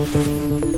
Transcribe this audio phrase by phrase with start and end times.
[0.00, 0.69] Música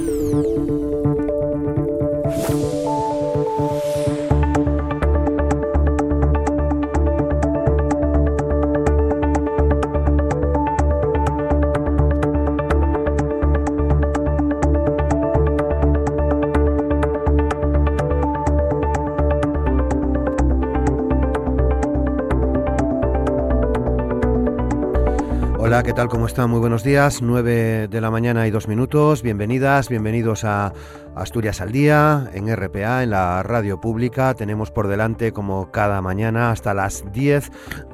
[25.85, 26.09] ¿qué tal?
[26.09, 26.49] ¿Cómo están?
[26.51, 27.23] Muy buenos días.
[27.23, 29.23] 9 de la mañana y dos minutos.
[29.23, 30.73] Bienvenidas, bienvenidos a
[31.17, 34.35] Asturias al Día, en RPA, en la radio pública.
[34.35, 37.51] Tenemos por delante, como cada mañana, hasta las 10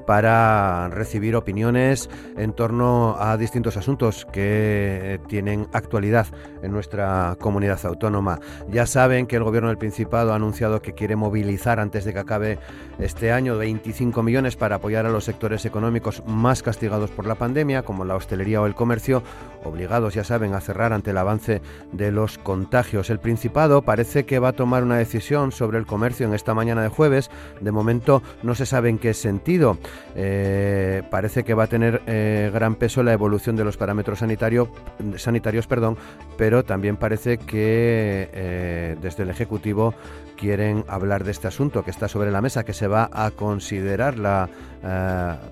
[0.09, 2.09] para recibir opiniones
[2.39, 6.29] en torno a distintos asuntos que tienen actualidad
[6.63, 8.41] en nuestra comunidad autónoma.
[8.71, 12.21] Ya saben que el Gobierno del Principado ha anunciado que quiere movilizar antes de que
[12.21, 12.59] acabe
[12.99, 17.83] este año 25 millones para apoyar a los sectores económicos más castigados por la pandemia,
[17.83, 19.23] como la hostelería o el comercio,
[19.63, 21.61] obligados, ya saben, a cerrar ante el avance
[21.93, 23.11] de los contagios.
[23.11, 26.83] El Principado parece que va a tomar una decisión sobre el comercio en esta mañana
[26.83, 27.31] de jueves.
[27.61, 29.77] De momento no se sabe en qué sentido.
[30.15, 34.69] Eh, parece que va a tener eh, gran peso la evolución de los parámetros sanitario,
[35.17, 35.97] sanitarios, perdón,
[36.37, 39.95] pero también parece que eh, desde el Ejecutivo
[40.37, 44.19] quieren hablar de este asunto que está sobre la mesa, que se va a considerar
[44.19, 44.49] la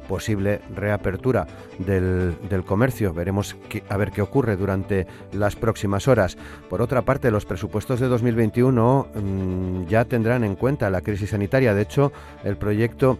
[0.08, 3.12] posible reapertura del, comercio.
[3.12, 3.56] Veremos
[3.88, 6.38] a ver qué ocurre durante las próximas horas.
[6.70, 11.74] Por otra parte, los presupuestos de 2021 mm, ya tendrán en cuenta la crisis sanitaria.
[11.74, 12.12] De hecho,
[12.44, 13.18] el proyecto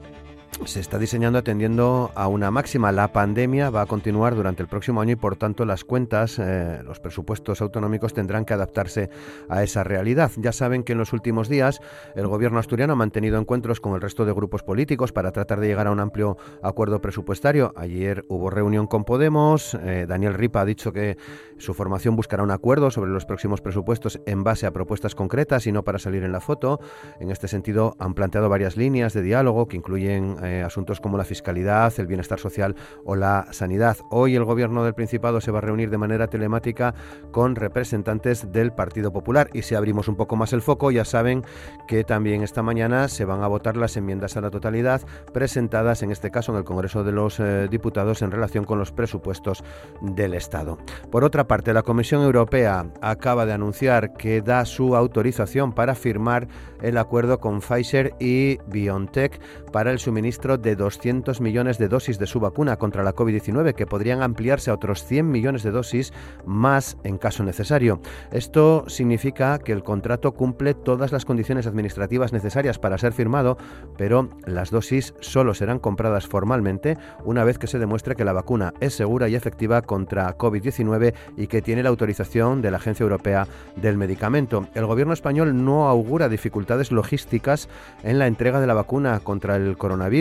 [0.64, 2.90] se está diseñando atendiendo a una máxima.
[2.90, 6.80] La pandemia va a continuar durante el próximo año y por tanto las cuentas, eh,
[6.84, 9.10] los presupuestos autonómicos tendrán que adaptarse
[9.48, 10.32] a esa realidad.
[10.36, 11.80] Ya saben que en los últimos días
[12.14, 15.68] el gobierno asturiano ha mantenido encuentros con el resto de grupos políticos para tratar de
[15.68, 17.72] llegar a un amplio acuerdo presupuestario.
[17.76, 19.74] Ayer hubo reunión con Podemos.
[19.74, 21.16] Eh, Daniel Ripa ha dicho que
[21.58, 25.72] su formación buscará un acuerdo sobre los próximos presupuestos en base a propuestas concretas y
[25.72, 26.80] no para salir en la foto.
[27.20, 31.24] En este sentido han planteado varias líneas de diálogo que incluyen eh, asuntos como la
[31.24, 32.74] fiscalidad, el bienestar social
[33.04, 33.96] o la sanidad.
[34.10, 36.94] Hoy el Gobierno del Principado se va a reunir de manera telemática
[37.30, 41.44] con representantes del Partido Popular y si abrimos un poco más el foco ya saben
[41.86, 45.02] que también esta mañana se van a votar las enmiendas a la totalidad
[45.32, 48.92] presentadas en este caso en el Congreso de los eh, Diputados en relación con los
[48.92, 49.64] presupuestos
[50.00, 50.78] del Estado.
[51.10, 56.48] Por otra parte, la Comisión Europea acaba de anunciar que da su autorización para firmar
[56.82, 59.40] el acuerdo con Pfizer y BioNTech
[59.72, 63.86] para el suministro de 200 millones de dosis de su vacuna contra la COVID-19, que
[63.86, 66.12] podrían ampliarse a otros 100 millones de dosis
[66.44, 68.00] más en caso necesario.
[68.32, 73.56] Esto significa que el contrato cumple todas las condiciones administrativas necesarias para ser firmado,
[73.96, 78.74] pero las dosis solo serán compradas formalmente una vez que se demuestre que la vacuna
[78.80, 83.46] es segura y efectiva contra COVID-19 y que tiene la autorización de la Agencia Europea
[83.76, 84.66] del Medicamento.
[84.74, 87.68] El gobierno español no augura dificultades logísticas
[88.02, 90.15] en la entrega de la vacuna contra el coronavirus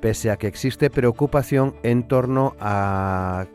[0.00, 3.46] pese a que existe preocupación en torno a,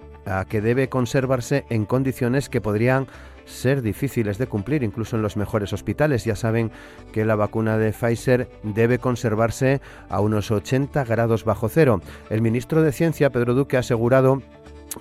[0.49, 3.07] que debe conservarse en condiciones que podrían
[3.45, 6.25] ser difíciles de cumplir incluso en los mejores hospitales.
[6.25, 6.71] Ya saben
[7.11, 12.01] que la vacuna de Pfizer debe conservarse a unos 80 grados bajo cero.
[12.29, 14.41] El ministro de Ciencia, Pedro Duque, ha asegurado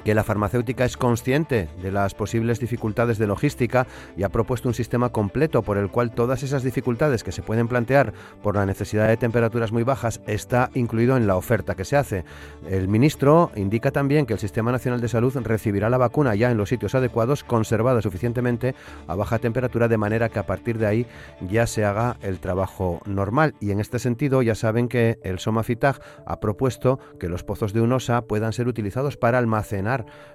[0.05, 3.87] que la farmacéutica es consciente de las posibles dificultades de logística
[4.17, 7.69] y ha propuesto un sistema completo por el cual todas esas dificultades que se pueden
[7.69, 8.13] plantear
[8.43, 12.25] por la necesidad de temperaturas muy bajas está incluido en la oferta que se hace.
[12.69, 16.57] El ministro indica también que el Sistema Nacional de Salud recibirá la vacuna ya en
[16.57, 18.75] los sitios adecuados, conservada suficientemente
[19.07, 21.07] a baja temperatura, de manera que a partir de ahí
[21.49, 23.55] ya se haga el trabajo normal.
[23.61, 27.81] Y en este sentido ya saben que el Somafitag ha propuesto que los pozos de
[27.81, 29.80] UNOSA puedan ser utilizados para almacenar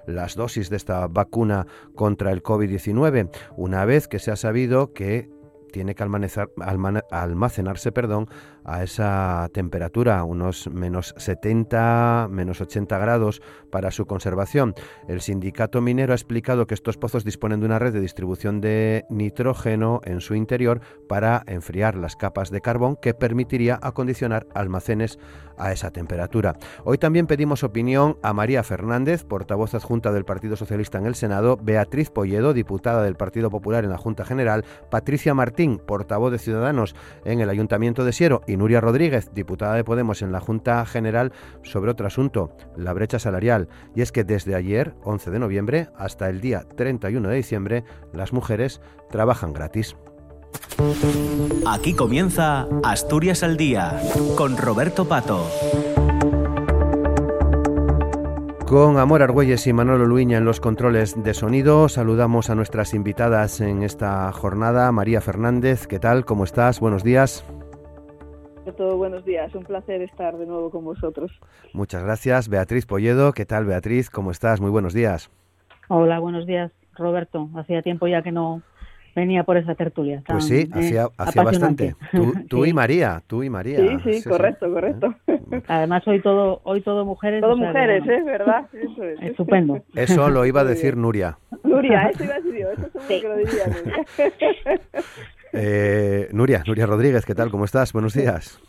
[0.05, 5.29] las dosis de esta vacuna contra el COVID-19, una vez que se ha sabido que
[5.75, 8.29] tiene que almacenarse perdón,
[8.63, 14.73] a esa temperatura, unos menos 70, menos 80 grados para su conservación.
[15.09, 19.03] El sindicato minero ha explicado que estos pozos disponen de una red de distribución de
[19.09, 20.79] nitrógeno en su interior
[21.09, 25.19] para enfriar las capas de carbón que permitiría acondicionar almacenes
[25.57, 26.57] a esa temperatura.
[26.85, 31.57] Hoy también pedimos opinión a María Fernández, portavoz adjunta del Partido Socialista en el Senado,
[31.61, 36.95] Beatriz Polledo, diputada del Partido Popular en la Junta General, Patricia Martín, portavoz de Ciudadanos
[37.23, 41.33] en el Ayuntamiento de Siero y Nuria Rodríguez, diputada de Podemos en la Junta General,
[41.63, 43.67] sobre otro asunto, la brecha salarial.
[43.95, 47.83] Y es que desde ayer, 11 de noviembre, hasta el día 31 de diciembre,
[48.13, 49.95] las mujeres trabajan gratis.
[51.67, 53.99] Aquí comienza Asturias al Día,
[54.37, 55.45] con Roberto Pato.
[58.67, 63.61] Con Amor Argüelles y Manolo Luiña en los controles de sonido, saludamos a nuestras invitadas
[63.61, 64.91] en esta jornada.
[64.91, 66.25] María Fernández, ¿qué tal?
[66.25, 66.79] ¿Cómo estás?
[66.79, 67.45] Buenos días.
[68.75, 71.31] Todo buenos días, un placer estar de nuevo con vosotros.
[71.73, 72.49] Muchas gracias.
[72.49, 74.09] Beatriz Polledo, ¿qué tal Beatriz?
[74.09, 74.59] ¿Cómo estás?
[74.59, 75.29] Muy buenos días.
[75.87, 77.49] Hola, buenos días Roberto.
[77.55, 78.63] Hacía tiempo ya que no
[79.15, 80.21] venía por esa tertulia.
[80.27, 81.95] pues sí, hacía, hacía bastante.
[82.49, 83.79] Tú, y María, tú y María.
[83.79, 85.15] Sí, sí, correcto, correcto.
[85.67, 87.41] Además hoy todo, hoy todo mujeres.
[87.41, 88.21] Todo mujeres, ¿eh?
[88.23, 88.67] ¿Verdad?
[88.73, 89.21] Eso es.
[89.21, 89.81] Estupendo.
[89.95, 91.37] Eso lo iba a decir Nuria.
[91.63, 94.05] Nuria, eso iba a decir yo, eso seguro que lo diría Nuria.
[95.53, 97.49] Eh, Nuria, Nuria Rodríguez, ¿qué tal?
[97.49, 97.93] ¿Cómo estás?
[97.93, 98.59] Buenos días.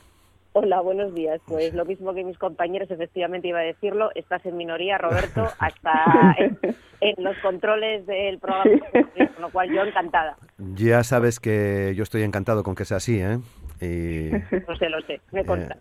[0.59, 1.39] Hola, buenos días.
[1.47, 6.35] Pues lo mismo que mis compañeros, efectivamente iba a decirlo, estás en minoría, Roberto, hasta
[7.03, 10.39] en, los controles del programa, con lo cual yo encantada.
[10.57, 13.37] Ya sabes que yo estoy encantado con que sea así, ¿eh?
[13.83, 14.31] Y,
[14.67, 15.77] lo sé, lo sé, me consta.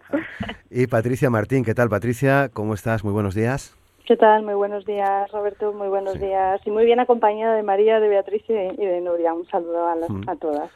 [0.69, 2.49] y Patricia Martín, ¿qué tal Patricia?
[2.51, 3.05] ¿Cómo estás?
[3.05, 3.77] Muy buenos días.
[4.05, 4.43] ¿Qué tal?
[4.43, 5.71] Muy buenos días, Roberto.
[5.71, 6.59] Muy buenos días.
[6.65, 9.33] Y muy bien acompañada de María, de Beatriz y de, Nuria.
[9.33, 10.29] Un saludo a, mm.
[10.29, 10.69] a todas.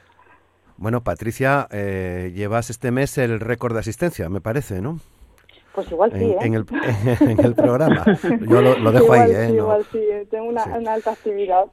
[0.79, 5.01] Bueno, Patricia, eh, llevas este mes el récord de asistencia, me parece, ¿no?
[5.75, 6.37] Pues igual sí, ¿eh?
[6.39, 6.65] en, el,
[7.19, 8.05] en el programa.
[8.47, 9.47] Yo lo, dejo ahí, ¿eh?
[9.49, 9.99] Sí, igual sí,
[10.31, 11.65] tengo una, alta actividad.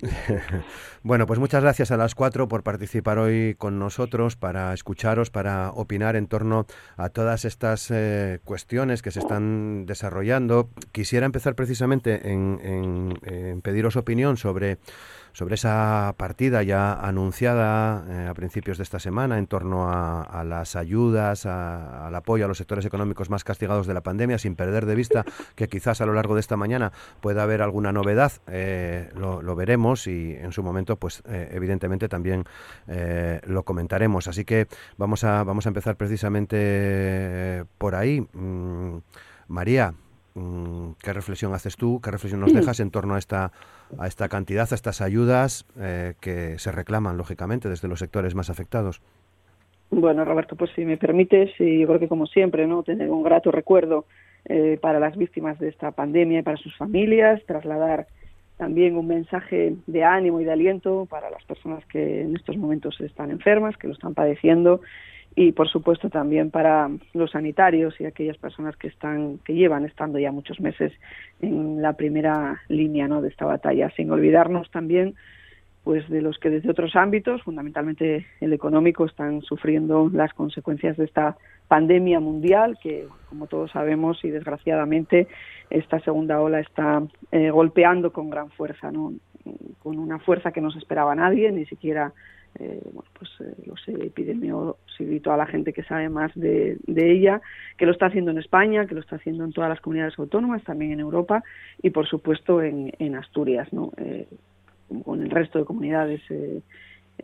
[1.02, 5.70] bueno, pues muchas gracias a las cuatro por participar hoy con nosotros, para escucharos, para
[5.70, 6.66] opinar en torno
[6.98, 10.68] a todas estas eh, cuestiones que se están desarrollando.
[10.92, 14.76] Quisiera empezar precisamente en, en pediros opinión sobre
[15.36, 20.76] sobre esa partida ya anunciada eh, a principios de esta semana en torno a, las
[20.76, 24.94] ayudas, al apoyo a los sectores económicos más castigados de la pandemia, sin perder de
[24.94, 26.90] vista que quizás a lo largo de esta mañana
[27.20, 32.44] pueda haber alguna novedad, eh, lo, veremos y en su momento, pues eh, evidentemente también
[33.46, 34.28] lo comentaremos.
[34.28, 38.26] Así que vamos a, vamos a empezar precisamente por ahí.
[38.32, 39.00] Mm,
[39.48, 39.92] María,
[40.32, 42.00] mm, ¿qué reflexión haces tú?
[42.00, 43.52] ¿Qué reflexión nos dejas en torno a esta
[43.98, 48.50] a esta cantidad, a estas ayudas eh, que se reclaman, lógicamente, desde los sectores más
[48.50, 49.00] afectados.
[49.90, 52.82] Bueno, Roberto, pues si me permites, y yo creo que como siempre, ¿no?
[52.82, 54.04] tener un grato recuerdo
[54.46, 58.06] eh, para las víctimas de esta pandemia y para sus familias, trasladar
[58.56, 63.00] también un mensaje de ánimo y de aliento para las personas que en estos momentos
[63.00, 64.80] están enfermas, que lo están padeciendo
[65.38, 70.18] y por supuesto también para los sanitarios y aquellas personas que están que llevan estando
[70.18, 70.92] ya muchos meses
[71.40, 73.20] en la primera línea ¿no?
[73.20, 75.14] de esta batalla sin olvidarnos también
[75.84, 81.04] pues de los que desde otros ámbitos fundamentalmente el económico están sufriendo las consecuencias de
[81.04, 81.36] esta
[81.68, 85.28] pandemia mundial que como todos sabemos y desgraciadamente
[85.68, 89.12] esta segunda ola está eh, golpeando con gran fuerza no
[89.82, 92.14] con una fuerza que no se esperaba nadie ni siquiera
[92.58, 97.40] eh, bueno, pues eh, los epidemiólogos y toda la gente que sabe más de, ella,
[97.76, 100.62] que lo está haciendo en España, que lo está haciendo en todas las comunidades autónomas,
[100.64, 101.42] también en Europa
[101.82, 103.92] y, por supuesto, en, Asturias, ¿no?
[103.98, 104.26] Eh,
[105.04, 106.62] con el resto de comunidades eh,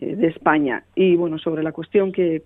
[0.01, 0.85] de España.
[0.95, 2.43] Y, bueno, sobre la cuestión que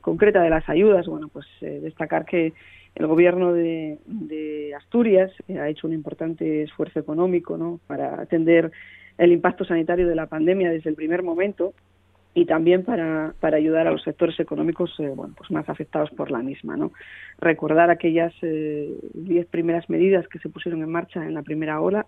[0.00, 2.52] concreta de las ayudas, bueno, pues destacar que
[2.94, 7.80] el gobierno de, de Asturias ha hecho un importante esfuerzo económico ¿no?
[7.86, 8.70] para atender
[9.18, 11.74] el impacto sanitario de la pandemia desde el primer momento
[12.34, 16.32] y también para, para ayudar a los sectores económicos eh, bueno, pues más afectados por
[16.32, 16.76] la misma.
[16.76, 16.92] ¿no?
[17.38, 22.06] Recordar aquellas eh, diez primeras medidas que se pusieron en marcha en la primera ola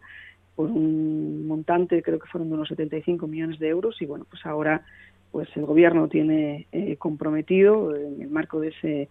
[0.57, 4.45] por un montante, creo que fueron de unos 75 millones de euros y bueno, pues
[4.45, 4.83] ahora
[5.31, 9.09] pues el gobierno tiene eh, comprometido en el marco de ese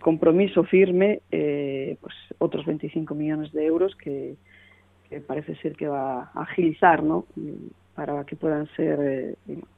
[0.00, 4.36] compromiso firme pues otros 25 millones de euros que,
[5.08, 7.26] que parece ser que va a agilizar ¿no?
[7.94, 9.34] Para que puedan ser eh,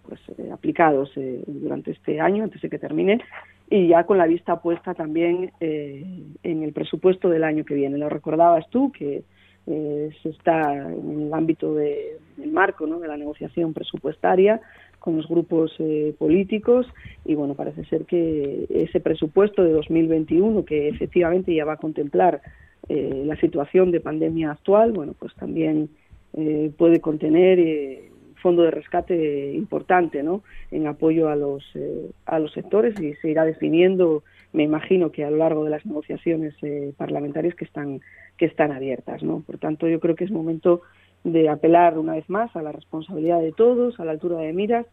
[0.07, 3.21] pues, eh, aplicados eh, durante este año, antes de que termine,
[3.69, 7.99] y ya con la vista puesta también en el presupuesto del año que viene.
[7.99, 9.25] Lo recordabas tú, que
[9.67, 13.01] se está en el ámbito de, del marco ¿no?
[13.01, 14.61] de la negociación presupuestaria
[15.01, 15.77] con los grupos
[16.17, 16.87] políticos
[17.25, 22.41] y bueno, parece ser que ese presupuesto de 2021, que efectivamente ya va a contemplar
[22.89, 25.89] la situación de pandemia actual, bueno, pues también
[26.37, 28.11] eh, puede contener eh,
[28.47, 30.43] fondo de rescate importante ¿no?
[30.71, 35.25] en apoyo a los, eh, a los sectores y se irá definiendo, me imagino que
[35.25, 38.01] a lo largo de las negociaciones eh, parlamentarias que están,
[38.37, 39.25] que están abiertas.
[39.25, 39.41] ¿no?
[39.41, 40.83] Por tanto, yo creo que es momento
[41.25, 44.87] de apelar una vez más a la responsabilidad de todos, a la altura de miras,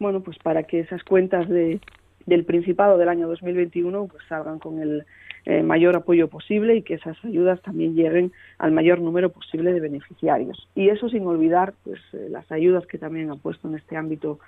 [0.00, 1.78] bueno, pues para que esas cuentas de,
[2.26, 5.04] del Principado del año 2021 pues salgan con el
[5.44, 9.80] eh, mayor apoyo posible y que esas ayudas también lleguen al mayor número posible de
[9.80, 10.68] beneficiarios.
[10.74, 14.38] Y eso sin olvidar pues, eh, las ayudas que también ha puesto en este ámbito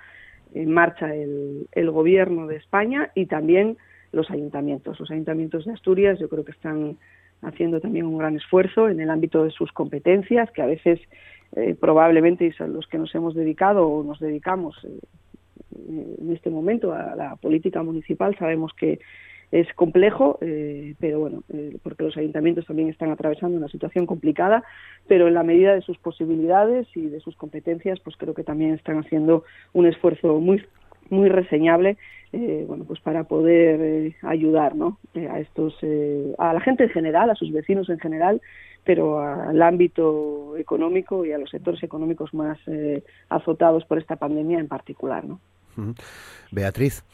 [0.52, 3.76] en marcha el, Gobierno de España y también
[4.12, 4.98] los ayuntamientos.
[4.98, 6.98] Los ayuntamientos de Asturias yo creo que están
[7.42, 11.00] haciendo también un gran esfuerzo en el ámbito de sus competencias, que a veces
[11.56, 14.76] eh, probablemente son los que nos hemos dedicado o nos dedicamos
[15.88, 19.00] en este momento a la política municipal, sabemos que
[19.52, 21.42] es complejo, eh, pero bueno,
[21.82, 24.62] porque los ayuntamientos también están atravesando una situación complicada,
[25.08, 28.74] pero en la medida de sus posibilidades y de sus competencias, pues creo que también
[28.74, 30.62] están haciendo un esfuerzo muy
[31.10, 31.98] muy reseñable
[32.32, 34.98] eh, bueno pues para poder eh, ayudar ¿no?
[35.14, 35.74] Eh, a estos
[36.38, 38.40] a la gente en general a sus vecinos en general
[38.84, 42.58] pero al ámbito económico y a los sectores económicos más
[43.28, 45.40] azotados por esta pandemia en particular ¿no?
[46.50, 47.04] Beatriz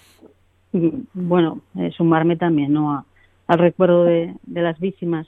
[1.15, 1.61] bueno
[1.97, 3.05] sumarme también no
[3.47, 5.27] al recuerdo de, las víctimas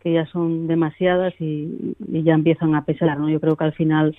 [0.00, 4.16] que ya son demasiadas y, ya empiezan a pesar no yo creo que al final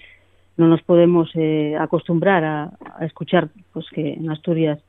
[0.57, 2.72] no nos podemos eh, acostumbrar a,
[3.05, 4.79] escuchar pues que en Asturias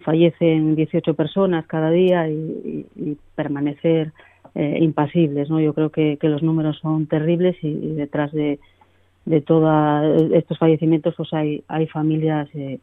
[0.00, 2.86] fallecen 18 personas cada día y,
[3.34, 4.12] permanecer
[4.54, 8.58] eh, impasibles no yo creo que, los números son terribles y, detrás de,
[9.46, 12.80] todos estos fallecimientos pues hay hay familias eh,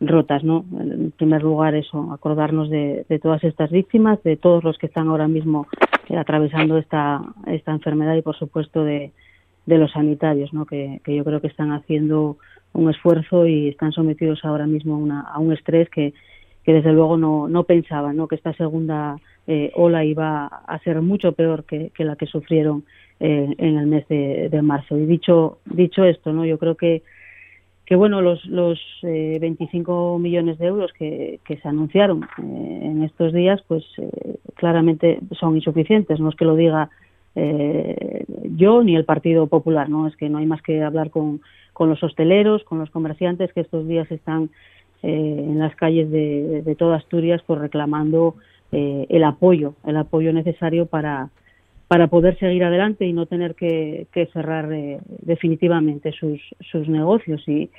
[0.00, 4.76] rotas no en primer lugar eso acordarnos de, de, todas estas víctimas de todos los
[4.78, 5.66] que están ahora mismo
[6.16, 9.12] atravesando esta esta enfermedad y por supuesto de
[9.66, 10.64] de los sanitarios, ¿no?
[10.64, 12.38] que, yo creo que están haciendo
[12.72, 16.14] un esfuerzo y están sometidos ahora mismo a, un estrés que,
[16.64, 18.28] que desde luego no, no pensaban ¿no?
[18.28, 22.84] que esta segunda eh, ola iba a ser mucho peor que, que la que sufrieron
[23.18, 24.96] eh, en el mes de, de, marzo.
[24.96, 26.44] Y dicho, dicho esto, ¿no?
[26.44, 27.02] yo creo que,
[27.86, 33.04] que bueno, los, los eh, 25 millones de euros que, que se anunciaron eh, en
[33.04, 36.18] estos días, pues eh, claramente son insuficientes.
[36.18, 36.90] No es que lo diga
[37.36, 38.24] eh,
[38.56, 40.08] yo ni el Partido Popular, ¿no?
[40.08, 41.40] Es que no hay más que hablar con,
[41.72, 44.50] con los hosteleros, con los comerciantes que estos días están
[45.04, 48.34] eh, en las calles de, de toda Asturias pues reclamando
[48.72, 51.30] el apoyo, el apoyo necesario para,
[51.88, 56.40] para poder seguir adelante y no tener que, cerrar eh, definitivamente sus,
[56.70, 57.46] sus negocios.
[57.46, 57.70] Y,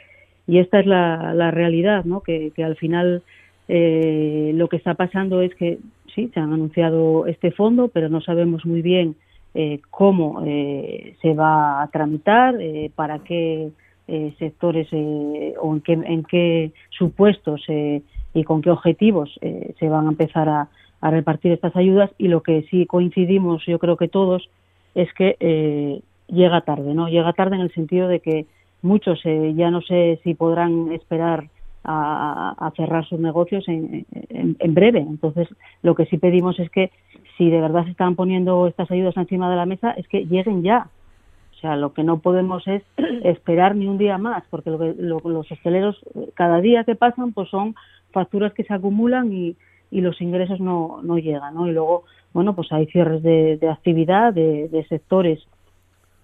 [0.48, 2.22] y esta es la, la realidad, ¿no?
[2.22, 3.22] que, al final
[3.68, 5.80] eh, lo que está pasando es que
[6.16, 9.16] sí, se han anunciado este fondo, pero no sabemos muy bien
[9.54, 13.72] eh, cómo eh, se va a tramitar, eh, para qué
[14.40, 20.48] sectores o en qué, en qué supuestos y con qué objetivos se van a empezar
[20.48, 20.70] a,
[21.02, 24.50] repartir estas ayudas y lo que sí coincidimos yo creo que todos
[24.96, 27.08] es que llega tarde, ¿no?
[27.08, 28.46] Llega tarde en el sentido de que
[28.82, 31.50] muchos ya no sé si podrán esperar
[31.88, 35.00] a, cerrar sus negocios en, en, breve.
[35.00, 35.48] Entonces,
[35.82, 36.92] lo que sí pedimos es que
[37.38, 40.64] si de verdad se están poniendo estas ayudas encima de la mesa, es que lleguen
[40.64, 40.90] ya.
[41.56, 42.84] O sea, lo que no podemos es
[43.24, 46.00] esperar ni un día más, porque lo que, los hosteleros
[46.34, 47.76] cada día que pasan, pues son
[48.12, 49.56] facturas que se acumulan y,
[49.92, 51.68] y los ingresos no, no llegan, ¿no?
[51.68, 52.04] Y luego,
[52.34, 55.46] bueno, pues hay cierres de, de actividad, de, de, sectores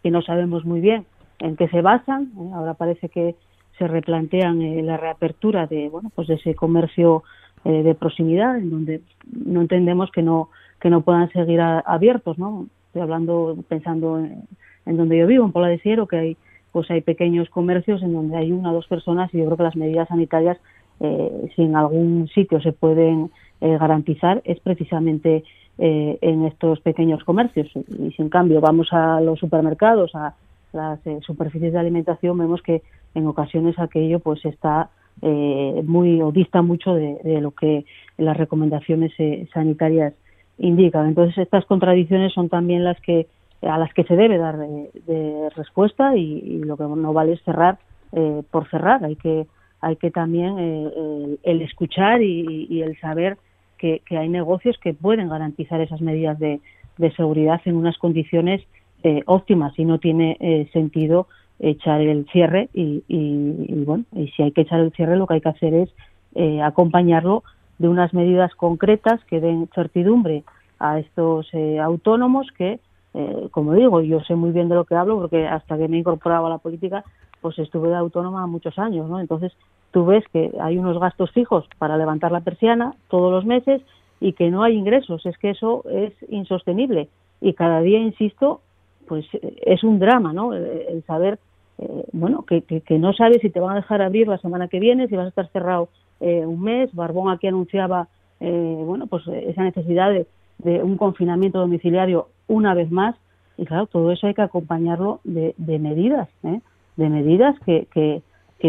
[0.02, 1.06] que no sabemos muy bien
[1.40, 2.32] en qué se basan.
[2.38, 2.52] ¿eh?
[2.54, 3.36] Ahora parece que
[3.78, 7.24] se replantean eh, la reapertura de, bueno, pues de ese comercio
[7.66, 9.02] eh, de proximidad, en donde
[9.32, 10.50] no entendemos que no
[10.84, 12.68] que no puedan seguir abiertos, ¿no?
[12.88, 16.38] Estoy hablando, pensando en, donde yo vivo, en Pola de Siero, que hay
[16.74, 19.64] pues hay pequeños comercios en donde hay una o dos personas y yo creo que
[19.64, 20.58] las medidas sanitarias,
[21.00, 25.44] eh, si en algún sitio se pueden eh, garantizar, es precisamente
[25.78, 27.70] eh, en estos pequeños comercios.
[27.76, 30.36] Y si en cambio vamos a los supermercados, a
[30.72, 32.82] las superficies de alimentación, vemos que
[33.14, 34.90] en ocasiones aquello pues está
[35.22, 37.86] muy o dista mucho de, de, lo que
[38.18, 39.12] las recomendaciones
[39.54, 40.16] sanitarias
[40.58, 41.08] indican.
[41.08, 43.28] Entonces estas contradicciones son también las que
[43.68, 47.80] a las que se debe dar de, respuesta y, lo que no vale es cerrar
[48.12, 49.04] eh, por cerrar.
[49.04, 49.48] Hay que
[49.84, 53.38] hay que también eh, el, escuchar y, el saber
[53.78, 56.60] que, hay negocios que pueden garantizar esas medidas de,
[57.16, 58.62] seguridad en unas condiciones
[59.04, 61.28] eh, óptimas y no tiene sentido
[61.60, 65.36] echar el cierre y, y, bueno y si hay que echar el cierre lo que
[65.36, 65.90] hay que hacer es
[66.62, 67.44] acompañarlo
[67.78, 70.44] de unas medidas concretas que den certidumbre
[70.80, 72.80] a estos eh, autónomos que,
[73.14, 75.98] eh, como digo, yo sé muy bien de lo que hablo porque hasta que me
[75.98, 77.04] he incorporado a la política,
[77.42, 79.20] pues estuve de autónoma muchos años, ¿no?
[79.20, 79.54] Entonces
[79.94, 83.82] tú ves que hay unos gastos fijos para levantar la persiana todos los meses
[84.20, 85.26] y que no hay ingresos.
[85.26, 87.08] Es que eso es insostenible
[87.40, 88.62] y cada día, insisto,
[89.08, 89.26] pues
[89.62, 90.54] es un drama, ¿no?
[90.54, 91.40] El, saber,
[91.78, 94.80] eh, bueno, que, que, no sabes si te van a dejar abrir la semana que
[94.80, 96.94] viene, si vas a estar cerrado eh, un mes.
[96.96, 98.08] Barbón aquí anunciaba
[98.40, 100.26] eh, bueno, pues esa necesidad de,
[100.84, 103.16] un confinamiento domiciliario una vez más.
[103.58, 106.60] Y claro, todo eso hay que acompañarlo de, medidas, ¿eh?
[106.96, 108.22] de medidas que, que,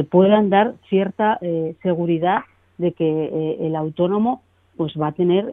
[0.02, 1.38] puedan dar cierta
[1.82, 2.40] seguridad
[2.78, 4.42] de que el autónomo
[4.76, 5.52] pues va a tener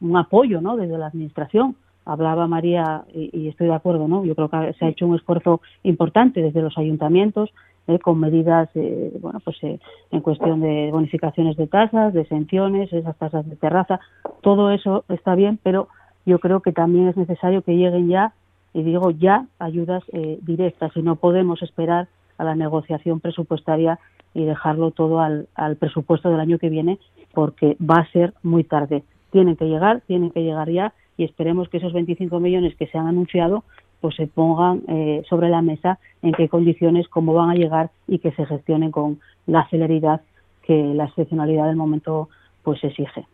[0.00, 0.76] un apoyo ¿no?
[0.76, 1.74] desde la administración.
[2.04, 4.24] hablaba María y, estoy de acuerdo, ¿no?
[4.24, 7.50] Yo creo que se ha hecho un esfuerzo importante desde los ayuntamientos
[7.90, 9.80] eh, con medidas, eh, bueno, pues eh,
[10.12, 13.98] en cuestión de bonificaciones de tasas, de exenciones, esas tasas de terraza,
[14.42, 15.88] todo eso está bien, pero
[16.24, 18.32] yo creo que también es necesario que lleguen ya,
[18.74, 20.04] y digo ya, ayudas
[20.42, 22.06] directas y no podemos esperar
[22.40, 23.98] a la negociación presupuestaria
[24.34, 26.98] y dejarlo todo al, al presupuesto del año que viene
[27.34, 29.02] porque va a ser muy tarde.
[29.30, 32.98] Tienen que llegar, tienen que llegar ya y esperemos que esos 25 millones que se
[32.98, 33.64] han anunciado
[34.00, 38.18] pues se pongan eh, sobre la mesa en qué condiciones, cómo van a llegar y
[38.18, 40.22] que se gestionen con la celeridad
[40.62, 42.28] que la excepcionalidad del momento
[42.62, 43.26] pues exige.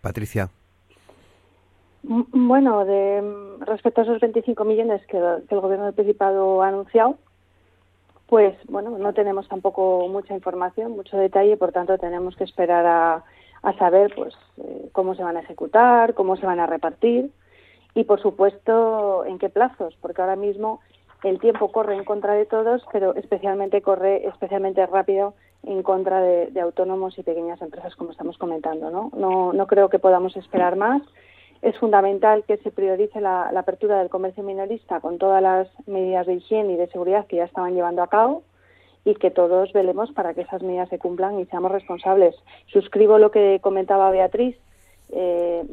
[0.00, 0.50] Patricia.
[2.02, 3.22] Mm, bueno, de,
[3.66, 5.18] respecto a esos 25 millones que,
[5.48, 7.16] que, el Gobierno del Principado ha anunciado,
[8.26, 13.24] pues bueno, no tenemos tampoco mucha información, mucho detalle, por tanto tenemos que esperar a,
[13.78, 17.30] saber pues eh, cómo se van a ejecutar, cómo se van a repartir
[17.94, 20.80] y por supuesto en qué plazos, porque ahora mismo
[21.22, 26.60] el tiempo corre en contra de todos, pero especialmente corre especialmente rápido en contra de,
[26.60, 28.90] autónomos y pequeñas empresas, como estamos comentando.
[28.90, 29.10] ¿no?
[29.16, 31.02] No, no creo que podamos esperar más.
[31.64, 36.34] Es fundamental que se priorice la, apertura del comercio minorista con todas las medidas de
[36.34, 38.42] higiene y de seguridad que ya estaban llevando a cabo
[39.06, 42.36] y que todos velemos para que esas medidas se cumplan y seamos responsables.
[42.66, 44.58] Suscribo lo que comentaba Beatriz,
[45.10, 45.64] eh,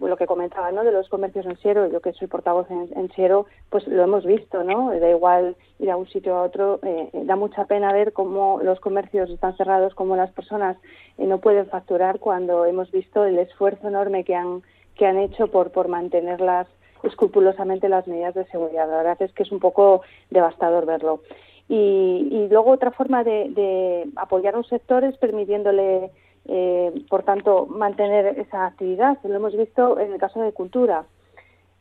[0.00, 0.84] lo que comentaba ¿no?
[0.84, 4.24] de los comercios en Siero, yo que soy portavoz en, en Siero, pues lo hemos
[4.24, 4.90] visto, ¿no?
[4.98, 8.80] Da igual ir a un sitio a otro, eh, da mucha pena ver cómo los
[8.80, 10.76] comercios están cerrados, cómo las personas
[11.18, 14.62] eh, no pueden facturar cuando hemos visto el esfuerzo enorme que han
[14.96, 16.66] que han hecho por por mantenerlas
[17.02, 18.88] escrupulosamente las medidas de seguridad.
[18.88, 21.20] La verdad es que es un poco devastador verlo.
[21.68, 26.10] Y, luego otra forma de, apoyar a un sector es permitiéndole,
[26.46, 29.18] eh, por tanto, mantener esa actividad.
[29.24, 31.04] Lo hemos visto en el caso de cultura.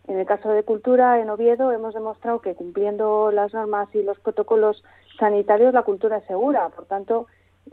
[0.08, 4.20] En el caso de cultura, en Oviedo, hemos demostrado que cumpliendo las normas y los
[4.20, 4.84] protocolos
[5.20, 6.70] sanitarios, la cultura es segura.
[6.70, 7.28] Por tanto,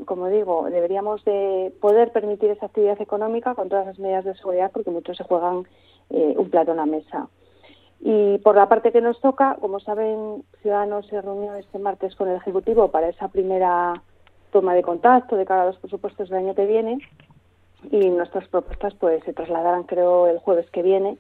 [0.04, 4.70] como digo, deberíamos de poder permitir esa actividad económica con todas las medidas de seguridad
[4.72, 5.66] porque muchos se juegan
[6.10, 7.28] eh, un plato en la mesa.
[8.00, 12.28] Y por la parte que nos toca, como saben, Ciudadanos se reunió este martes con
[12.28, 14.02] el Ejecutivo para esa primera
[14.56, 16.98] toma de contacto de cara a los presupuestos del año que viene
[17.90, 21.18] y nuestras propuestas pues se trasladarán creo el jueves que viene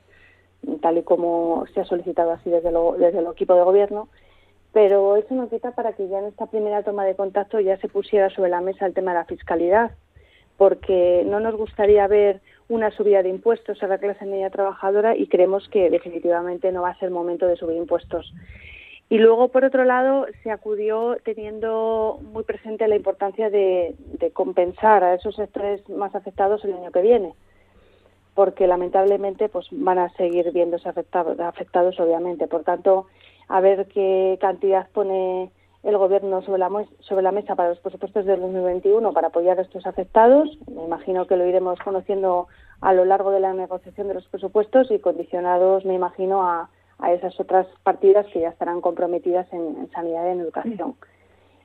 [0.80, 4.08] tal y como se ha solicitado así desde, lo, desde el equipo de gobierno
[4.72, 7.88] pero eso nos quita para que ya en esta primera toma de contacto ya se
[7.88, 9.90] pusiera sobre la mesa el tema de la fiscalidad
[10.56, 15.26] porque no nos gustaría ver una subida de impuestos a la clase media trabajadora y
[15.26, 18.32] creemos que definitivamente no va a ser momento de subir impuestos.
[19.08, 23.94] Y luego, por otro lado, se acudió teniendo muy presente la importancia de,
[24.32, 27.34] compensar a esos sectores más afectados el año que viene,
[28.34, 32.48] porque lamentablemente pues van a seguir viéndose afectados, afectados obviamente.
[32.48, 33.06] Por tanto,
[33.48, 35.52] a ver qué cantidad pone
[35.84, 39.62] el Gobierno sobre la, sobre la mesa para los presupuestos del 2021 para apoyar a
[39.62, 40.58] estos afectados.
[40.66, 42.48] Me imagino que lo iremos conociendo
[42.80, 46.70] a lo largo de la negociación de los presupuestos y condicionados, me imagino, a,
[47.04, 50.96] esas otras partidas que ya estarán comprometidas en, sanidad y en educación.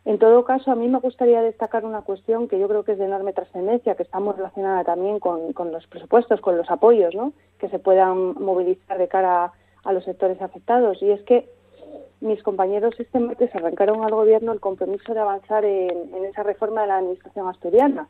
[0.03, 2.97] En todo caso, a mí me gustaría destacar una cuestión que yo creo que es
[2.97, 7.33] de enorme trascendencia, que está muy relacionada también con, los presupuestos, con los apoyos ¿no?
[7.59, 11.01] que se puedan movilizar de cara a los sectores afectados.
[11.03, 11.47] Y es que
[12.19, 16.87] mis compañeros este martes arrancaron al Gobierno el compromiso de avanzar en, esa reforma de
[16.87, 18.07] la Administración asturiana.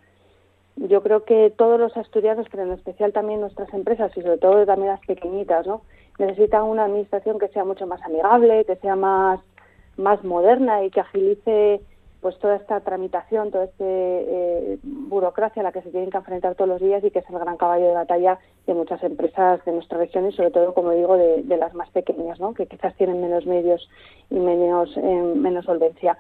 [0.78, 4.66] Yo creo que todos los asturianos, pero en especial también nuestras empresas y sobre todo
[4.66, 5.82] también las pequeñitas, ¿no?
[6.20, 9.40] Necesitan una administración que sea mucho más amigable, que sea más,
[9.98, 11.82] más moderna y que agilice
[12.22, 16.54] pues toda esta tramitación, toda esta eh, burocracia a la que se tienen que enfrentar
[16.54, 19.72] todos los días y que es el gran caballo de batalla de muchas empresas de
[19.72, 22.54] nuestra región y sobre todo, como digo, de, las más pequeñas, ¿no?
[22.54, 23.90] que quizás tienen menos medios
[24.30, 26.16] y menos, eh, menos solvencia.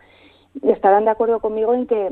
[0.63, 2.12] estarán de acuerdo conmigo en que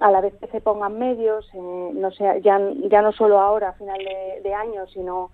[0.00, 3.68] a la vez que se pongan medios, eh, no sea, ya, ya no solo ahora,
[3.68, 5.30] a final de, de año, sino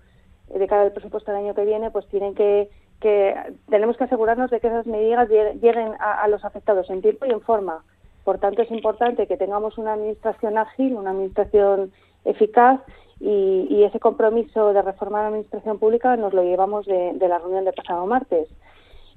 [0.53, 2.69] de cara al presupuesto del año que viene, pues tienen que
[3.01, 3.35] que
[3.69, 7.41] tenemos que asegurarnos de que esas medidas lleguen a, los afectados en tiempo y en
[7.41, 7.83] forma.
[8.23, 11.91] Por tanto, es importante que tengamos una administración ágil, una administración
[12.23, 12.79] eficaz
[13.19, 17.73] y, ese compromiso de reformar la administración pública nos lo llevamos de, la reunión de
[17.73, 18.47] pasado martes.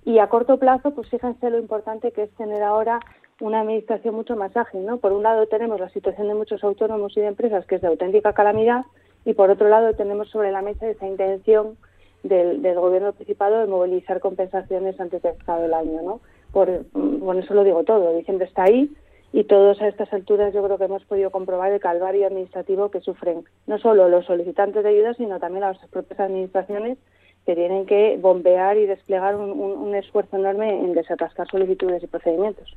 [0.06, 3.00] Y a corto plazo, pues fíjense lo importante que es tener ahora
[3.40, 4.96] una administración mucho más ágil, ¿no?
[4.96, 7.88] Por un lado tenemos la situación de muchos autónomos y de empresas que es de
[7.88, 8.84] auténtica calamidad
[9.24, 11.76] y por otro lado tenemos sobre la mesa esa intención
[12.22, 16.20] del, gobierno Principado de movilizar compensaciones antes de acabe el año, ¿no?
[16.52, 18.90] Por, bueno, eso lo digo todo, diciembre está ahí
[19.32, 23.00] y todos a estas alturas yo creo que hemos podido comprobar el calvario administrativo que
[23.00, 26.98] sufren no solo los solicitantes de ayuda, sino también las propias administraciones
[27.44, 32.76] que tienen que bombear y desplegar un, esfuerzo enorme en desatascar solicitudes y procedimientos.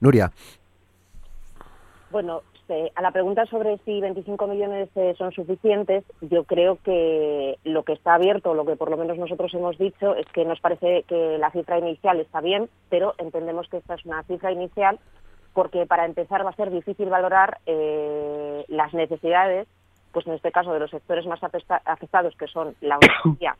[0.00, 0.32] Nuria.
[2.10, 7.82] Bueno, a la pregunta sobre si 25 millones eh, son suficientes, yo creo que lo
[7.82, 11.04] que está abierto, lo que por lo menos nosotros hemos dicho, es que nos parece
[11.04, 14.98] que la cifra inicial está bien, pero entendemos que esta es una cifra inicial
[15.52, 19.68] porque para empezar va a ser difícil valorar eh, las necesidades,
[20.12, 23.56] pues en este caso de los sectores más afectados, que son la hostelería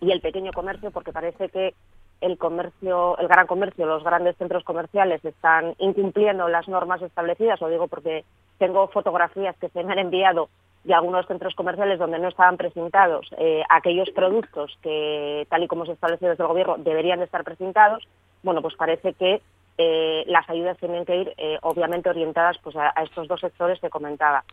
[0.00, 1.74] y el pequeño comercio, porque parece que
[2.20, 7.68] el comercio, el gran comercio, los grandes centros comerciales están incumpliendo las normas establecidas, lo
[7.68, 8.24] digo porque
[8.58, 10.48] tengo fotografías que se me han enviado
[10.84, 15.86] de algunos centros comerciales donde no estaban presentados eh, aquellos productos que, tal y como
[15.86, 18.06] se establecido desde el gobierno, deberían de estar presentados,
[18.42, 19.42] bueno, pues parece que
[19.76, 23.90] eh, las ayudas tienen que ir, eh, obviamente, orientadas pues, a, estos dos sectores que
[23.90, 24.44] comentaba.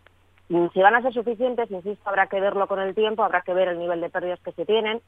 [0.49, 3.53] Mm, si van a ser suficientes, insisto, habrá que verlo con el tiempo, habrá que
[3.53, 5.01] ver el nivel de pérdidas que se tienen.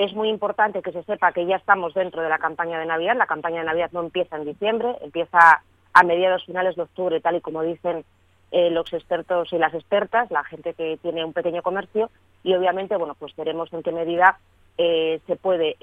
[0.00, 2.86] Eh, es muy importante que se sepa que ya estamos dentro de la campaña de
[2.86, 3.16] Navidad.
[3.16, 7.36] La campaña de Navidad no empieza en diciembre, empieza a mediados finales de octubre, tal
[7.36, 8.04] y como dicen
[8.52, 12.10] los expertos y las expertas, la gente que tiene un pequeño comercio,
[12.42, 14.38] y obviamente, bueno, pues veremos en qué medida
[14.76, 15.76] se puede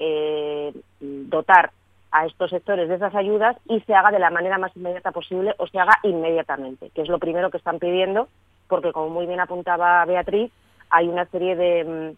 [1.00, 1.70] dotar
[2.10, 5.54] a estos sectores de esas ayudas y se haga de la manera más inmediata posible
[5.56, 8.28] o se haga inmediatamente, que es lo primero que están pidiendo,
[8.68, 10.52] porque como muy bien apuntaba Beatriz,
[10.90, 12.14] hay una serie de,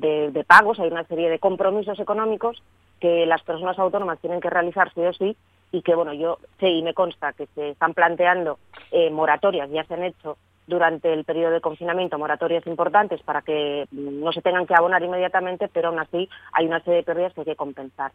[0.00, 2.62] de, pagos, hay una serie de compromisos económicos
[3.00, 5.36] que las personas autónomas tienen que realizar sí o sí
[5.72, 8.58] y que, bueno, yo sé y me consta que se están planteando
[8.90, 10.36] eh, moratorias, ya se han hecho
[10.66, 15.02] durante el periodo de confinamiento moratorias importantes para que mm, no se tengan que abonar
[15.02, 18.12] inmediatamente, pero aún así hay una serie de pérdidas que hay que compensar.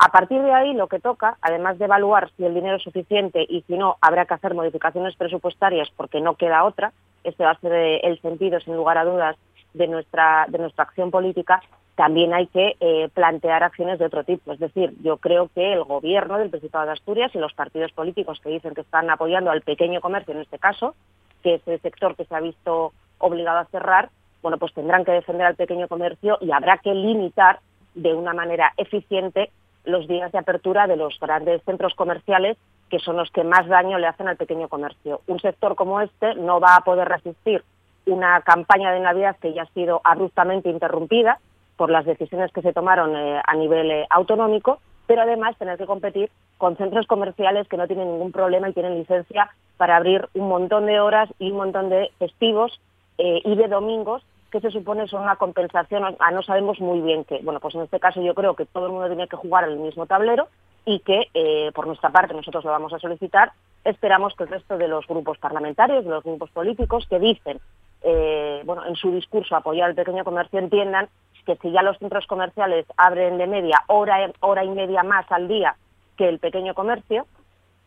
[0.00, 3.44] A partir de ahí, lo que toca, además de evaluar si el dinero es suficiente
[3.48, 6.92] y si no, habrá que hacer modificaciones presupuestarias porque no queda otra,
[7.24, 9.36] este va a ser eh, el sentido, sin lugar a dudas,
[9.74, 11.62] de nuestra, de nuestra acción política,
[11.98, 14.52] también hay que eh, plantear acciones de otro tipo.
[14.52, 18.38] Es decir, yo creo que el gobierno del Principado de Asturias y los partidos políticos
[18.40, 20.94] que dicen que están apoyando al pequeño comercio en este caso,
[21.42, 24.10] que es el sector que se ha visto obligado a cerrar,
[24.42, 27.58] bueno, pues tendrán que defender al pequeño comercio y habrá que limitar
[27.96, 29.50] de una manera eficiente
[29.84, 32.56] los días de apertura de los grandes centros comerciales,
[32.90, 35.22] que son los que más daño le hacen al pequeño comercio.
[35.26, 37.64] Un sector como este no va a poder resistir
[38.08, 41.38] una campaña de Navidad que ya ha sido abruptamente interrumpida
[41.78, 45.86] por las decisiones que se tomaron eh, a nivel eh, autonómico, pero además tener que
[45.86, 50.48] competir con centros comerciales que no tienen ningún problema y tienen licencia para abrir un
[50.48, 52.80] montón de horas y un montón de festivos
[53.16, 57.24] eh, y de domingos que se supone son una compensación a no sabemos muy bien
[57.24, 57.40] qué.
[57.44, 59.76] Bueno, pues en este caso yo creo que todo el mundo tiene que jugar el
[59.76, 60.48] mismo tablero
[60.86, 63.52] y que por nuestra parte nosotros lo vamos a solicitar.
[63.84, 67.60] Esperamos que el resto de los grupos parlamentarios, de los grupos políticos que dicen,
[68.02, 71.08] eh, bueno, en su discurso apoyar al pequeño comercio entiendan
[71.44, 75.48] que si ya los centros comerciales abren de media hora, hora y media más al
[75.48, 75.76] día
[76.16, 77.26] que el pequeño comercio,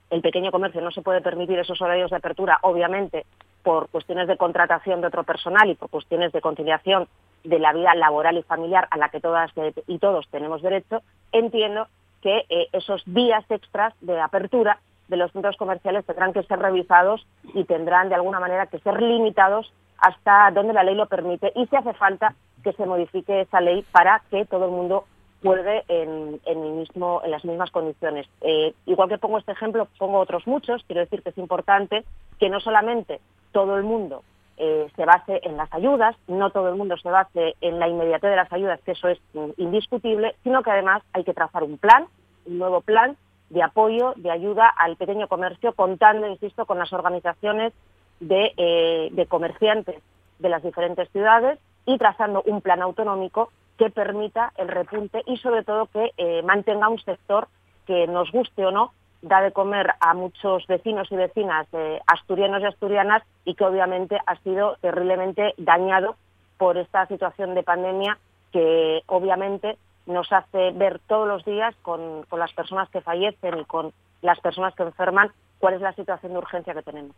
[0.10, 3.26] el pequeño comercio no se puede permitir esos horarios de apertura, obviamente,
[3.64, 7.08] por cuestiones de contratación de otro personal y por cuestiones de conciliación
[7.44, 9.52] de la vida laboral y familiar a la que todas
[9.88, 11.88] y todos tenemos derecho, entiendo
[12.22, 17.26] que eh, esos días extras de apertura de los centros comerciales tendrán que ser revisados
[17.54, 21.66] y tendrán de alguna manera que ser limitados hasta donde la ley lo permite y
[21.68, 25.06] si hace falta que se modifique esa ley para que todo el mundo
[25.42, 28.28] vuelve en, en, mismo, en las mismas condiciones.
[28.42, 30.84] Eh, igual que pongo este ejemplo, pongo otros muchos.
[30.86, 32.04] Quiero decir que es importante
[32.40, 33.20] que no solamente
[33.52, 34.24] todo el mundo
[34.58, 38.30] eh, se base en las ayudas, no todo el mundo se base en la inmediatez
[38.30, 39.20] de las ayudas, que eso es
[39.58, 42.06] indiscutible, sino que además hay que trazar un plan,
[42.46, 43.18] un nuevo plan
[43.50, 47.74] de apoyo, de ayuda al pequeño comercio, contando, insisto, con las organizaciones
[48.22, 50.02] de, eh, de comerciantes
[50.40, 55.64] de las diferentes ciudades y trazando un plan autonómico que permita el repunte y sobre
[55.64, 57.48] todo que eh, mantenga un sector
[57.86, 62.62] que nos guste o no da de comer a muchos vecinos y vecinas eh, asturianos
[62.62, 66.16] y asturianas y que obviamente ha sido terriblemente dañado
[66.58, 68.18] por esta situación de pandemia
[68.52, 73.66] que obviamente nos hace ver todos los días con, con las personas que fallecen y
[73.66, 77.16] con las personas que enferman cuál es la situación de urgencia que tenemos.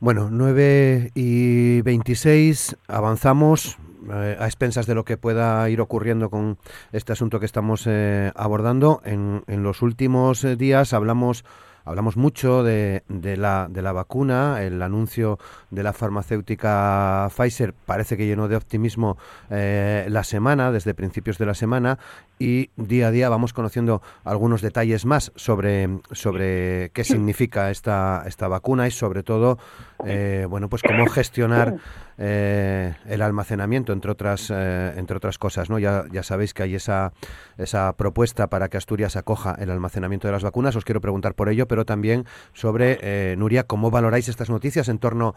[0.00, 3.78] Bueno, 9 y 26, avanzamos
[4.12, 6.58] eh, a expensas de lo que pueda ir ocurriendo con
[6.92, 9.00] este asunto que estamos eh, abordando.
[9.04, 11.44] En, en, los últimos eh, días hablamos
[11.86, 15.38] Hablamos mucho de, de, la, de la vacuna, el anuncio
[15.70, 19.16] de la farmacéutica Pfizer parece que llenó de optimismo
[19.50, 22.00] eh, la semana, desde principios de la semana,
[22.40, 28.48] y día a día vamos conociendo algunos detalles más sobre, sobre qué significa esta, esta
[28.48, 29.56] vacuna y sobre todo,
[30.04, 31.76] eh, bueno, pues cómo gestionar
[32.18, 35.70] el almacenamiento, entre otras, entre otras cosas.
[35.70, 35.78] ¿no?
[35.78, 37.12] Ya, ya sabéis que hay esa,
[37.58, 40.76] esa propuesta para que Asturias acoja el almacenamiento de las vacunas.
[40.76, 45.34] Os quiero preguntar por ello, pero también sobre, Nuria, cómo valoráis estas noticias en torno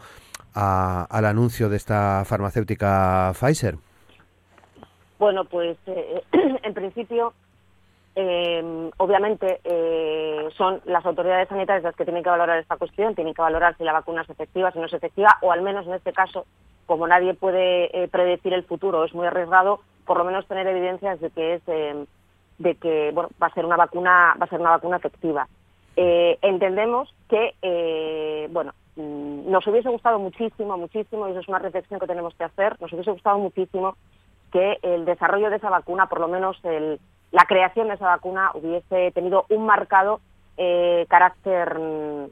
[0.54, 3.76] al anuncio de esta farmacéutica Pfizer.
[5.18, 5.76] Bueno, pues
[6.62, 7.34] en principio
[8.16, 13.34] eh, obviamente eh, son las autoridades sanitarias las que tienen que valorar esta cuestión, tienen
[13.34, 15.94] que valorar si la vacuna es efectiva, si no es efectiva, o al menos en
[15.94, 16.44] este caso,
[16.86, 21.20] como nadie puede eh, predecir el futuro, es muy arriesgado, por lo menos tener evidencias
[21.20, 21.62] de que es
[22.58, 25.46] de que bueno va a ser una vacuna va a ser una vacuna efectiva.
[25.94, 32.08] entendemos que bueno mm, nos hubiese gustado muchísimo, muchísimo, y eso es una reflexión que
[32.08, 33.96] tenemos que hacer, nos hubiese gustado muchísimo
[34.50, 36.98] que el desarrollo de esa vacuna, por lo menos el,
[37.32, 40.20] la creación de esa vacuna hubiese tenido un marcado
[40.56, 42.26] eh, carácter mm,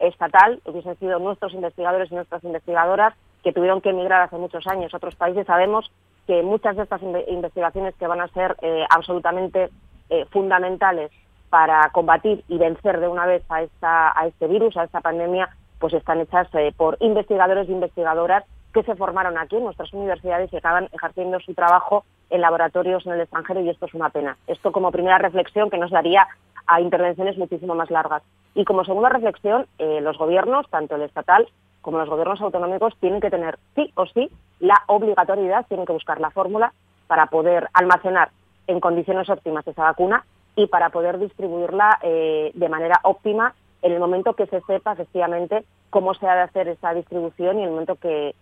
[0.00, 4.92] estatal, hubiesen sido nuestros investigadores y nuestras investigadoras que tuvieron que emigrar hace muchos años
[4.92, 5.46] a otros países.
[5.46, 5.90] Sabemos
[6.26, 9.70] que muchas de estas investigaciones que van a ser eh, absolutamente
[10.10, 11.10] eh, fundamentales
[11.50, 15.50] para combatir y vencer de una vez a, esta, a este virus, a esta pandemia,
[15.78, 20.56] pues están hechas por investigadores e investigadoras que se formaron aquí en nuestras universidades y
[20.56, 24.36] acaban ejerciendo su trabajo en laboratorios en el extranjero y esto es una pena.
[24.46, 26.26] Esto como primera reflexión que nos daría
[26.66, 28.22] a intervenciones muchísimo más largas.
[28.54, 31.48] Y como segunda reflexión, eh, los gobiernos, tanto el estatal
[31.82, 34.30] como los gobiernos autonómicos, tienen que tener sí o sí
[34.60, 36.72] la obligatoriedad, tienen que buscar la fórmula
[37.08, 38.30] para poder almacenar
[38.68, 43.98] en condiciones óptimas esa vacuna y para poder distribuirla eh, de manera óptima en el
[43.98, 47.70] momento que se sepa efectivamente cómo se ha de hacer esa distribución y en el
[47.72, 48.34] momento que,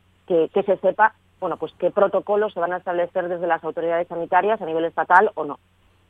[0.53, 4.61] que, se sepa bueno, pues qué protocolos se van a establecer desde las autoridades sanitarias
[4.61, 5.59] a nivel estatal o no.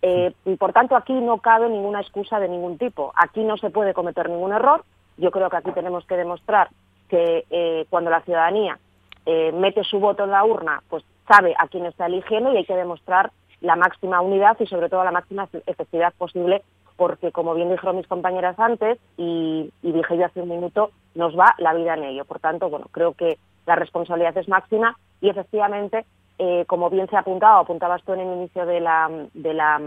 [0.03, 3.13] Eh, y por tanto, aquí no cabe ninguna excusa de ningún tipo.
[3.15, 4.85] Aquí no se puede cometer ningún error.
[5.19, 6.69] Yo creo que aquí tenemos que demostrar
[7.09, 8.79] que eh, cuando la ciudadanía
[9.25, 12.65] eh, mete su voto en la urna, pues sabe a quién está eligiendo y hay
[12.65, 13.31] que demostrar
[13.61, 16.63] la máxima unidad y sobre todo la máxima efectividad posible,
[16.97, 21.39] porque como bien dijeron mis compañeras antes y, y dije yo hace un minuto, nos
[21.39, 22.25] va la vida en ello.
[22.25, 26.05] Por tanto, bueno, creo que la responsabilidad es máxima y efectivamente,
[26.39, 29.81] eh, como bien se ha apuntado, apuntabas tú en el inicio de la de la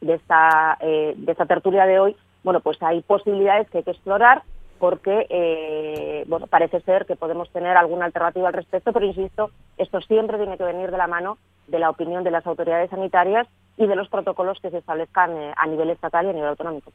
[0.00, 3.90] de esta eh, de esta tertulia de hoy, bueno, pues hay posibilidades que hay que
[3.90, 4.42] explorar
[4.78, 10.00] porque eh, bueno parece ser que podemos tener alguna alternativa al respecto, pero insisto, esto
[10.02, 13.86] siempre tiene que venir de la mano de la opinión de las autoridades sanitarias y
[13.86, 16.92] de los protocolos que se establezcan a nivel estatal y a nivel autonómico.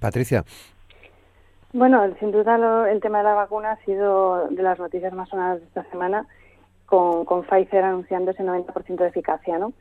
[0.00, 0.44] Patricia.
[1.74, 5.58] Bueno, sin duda el tema de la vacuna ha sido de las noticias más sonadas
[5.58, 6.24] de esta semana,
[6.86, 9.72] con, Pfizer anunciando ese 90% de eficacia, ¿no?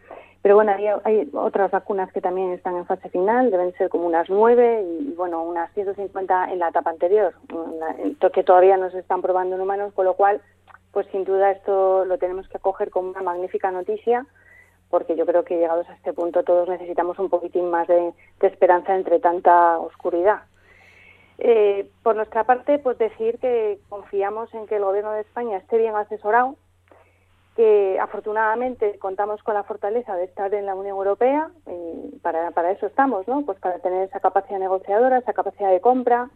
[0.42, 4.28] Pero bueno, hay, otras vacunas que también están en fase final, deben ser como unas
[4.28, 7.36] nueve y, bueno, unas 150 en la etapa anterior,
[8.34, 10.42] que todavía no se están probando en humanos, con lo cual,
[10.92, 14.26] pues sin duda esto lo tenemos que acoger como una magnífica noticia,
[14.90, 18.96] porque yo creo que llegados a este punto todos necesitamos un poquitín más de esperanza
[18.96, 20.42] entre tanta oscuridad.
[21.40, 25.78] Eh, por nuestra parte, pues decir que confiamos en que el Gobierno de España esté
[25.78, 26.56] bien asesorado,
[27.56, 32.72] que afortunadamente contamos con la fortaleza de estar en la Unión Europea, y para, para
[32.72, 33.44] eso estamos, ¿no?
[33.46, 36.30] Pues para tener esa capacidad negociadora, esa capacidad de compra,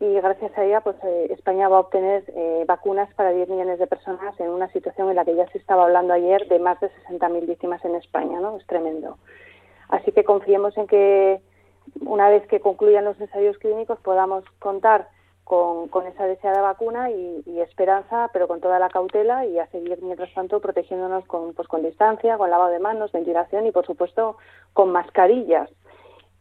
[0.00, 3.78] y gracias a ella, pues eh, España va a obtener eh, vacunas para 10 millones
[3.78, 6.80] de personas en una situación en la que ya se estaba hablando ayer de más
[6.80, 8.56] de 60.000 víctimas en España, ¿no?
[8.56, 9.18] Es tremendo.
[9.90, 11.42] Así que confiemos en que
[12.00, 15.08] una vez que concluyan los ensayos clínicos podamos contar
[15.44, 20.00] con, con esa deseada vacuna y, esperanza, pero con toda la cautela y a seguir
[20.00, 24.36] mientras tanto protegiéndonos con, pues, con distancia, con lavado de manos, ventilación y por supuesto
[24.72, 25.68] con mascarillas.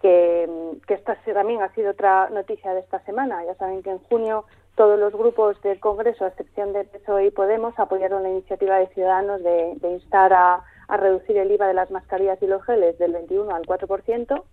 [0.02, 0.47] Que,
[0.88, 3.43] que esta también ha sido otra noticia de esta semana.
[3.43, 7.32] Ya saben que en junio todos los grupos del Congreso, a excepción de PSOE y
[7.32, 11.73] Podemos, apoyaron la iniciativa de Ciudadanos de, de instar a, a reducir el IVA de
[11.73, 14.43] las mascarillas y los geles del 21 al 4%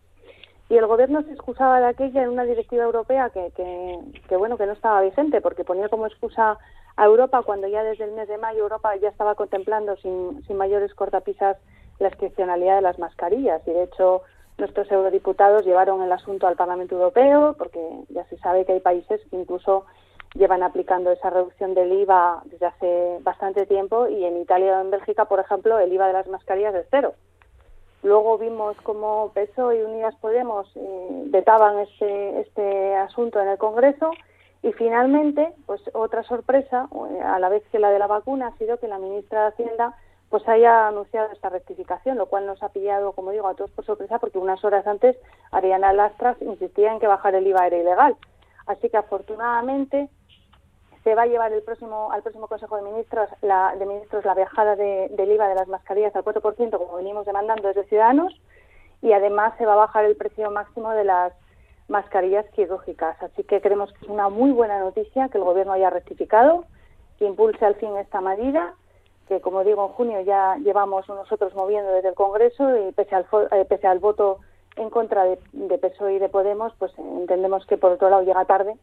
[0.68, 4.72] y el gobierno se excusaba de aquella en una directiva europea que, bueno que no
[4.72, 6.58] estaba vigente porque ponía como excusa
[6.96, 10.56] a Europa cuando ya desde el mes de mayo Europa ya estaba contemplando sin, sin
[10.56, 11.56] mayores cortapisas
[11.98, 14.22] la excepcionalidad de las mascarillas y de hecho
[14.58, 19.20] nuestros eurodiputados llevaron el asunto al Parlamento Europeo porque ya se sabe que hay países
[19.30, 19.84] que incluso
[20.34, 24.90] llevan aplicando esa reducción del IVA desde hace bastante tiempo y en Italia o en
[24.90, 27.14] Bélgica, por ejemplo, el IVA de las mascarillas es cero.
[28.06, 34.12] Luego vimos cómo PSO y Unidas Podemos eh, vetaban este, este asunto en el Congreso
[34.62, 38.58] y finalmente, pues otra sorpresa, eh, a la vez que la de la vacuna, ha
[38.58, 39.96] sido que la ministra de Hacienda
[40.30, 43.84] pues haya anunciado esta rectificación, lo cual nos ha pillado, como digo, a todos por
[43.84, 45.16] sorpresa, porque unas horas antes
[45.50, 48.16] Ariana Lastras insistía en que bajar el IVA era ilegal.
[48.66, 50.08] Así que afortunadamente
[51.06, 54.34] se va a llevar el próximo, al próximo Consejo de Ministros la, de Ministros la
[54.34, 58.34] viajada de, del IVA de las mascarillas al 4%, como venimos demandando desde Ciudadanos,
[59.02, 61.32] y además se va a bajar el precio máximo de las
[61.86, 63.22] mascarillas quirúrgicas.
[63.22, 66.64] Así que creemos que es una muy buena noticia que el Gobierno haya rectificado,
[67.20, 68.74] que impulse al fin esta medida,
[69.28, 73.26] que como digo en junio ya llevamos nosotros moviendo desde el Congreso y pese al,
[73.52, 74.40] eh, pese al voto
[74.74, 78.44] en contra de, de PSOE y de Podemos, pues entendemos que por otro lado llega
[78.44, 78.74] tarde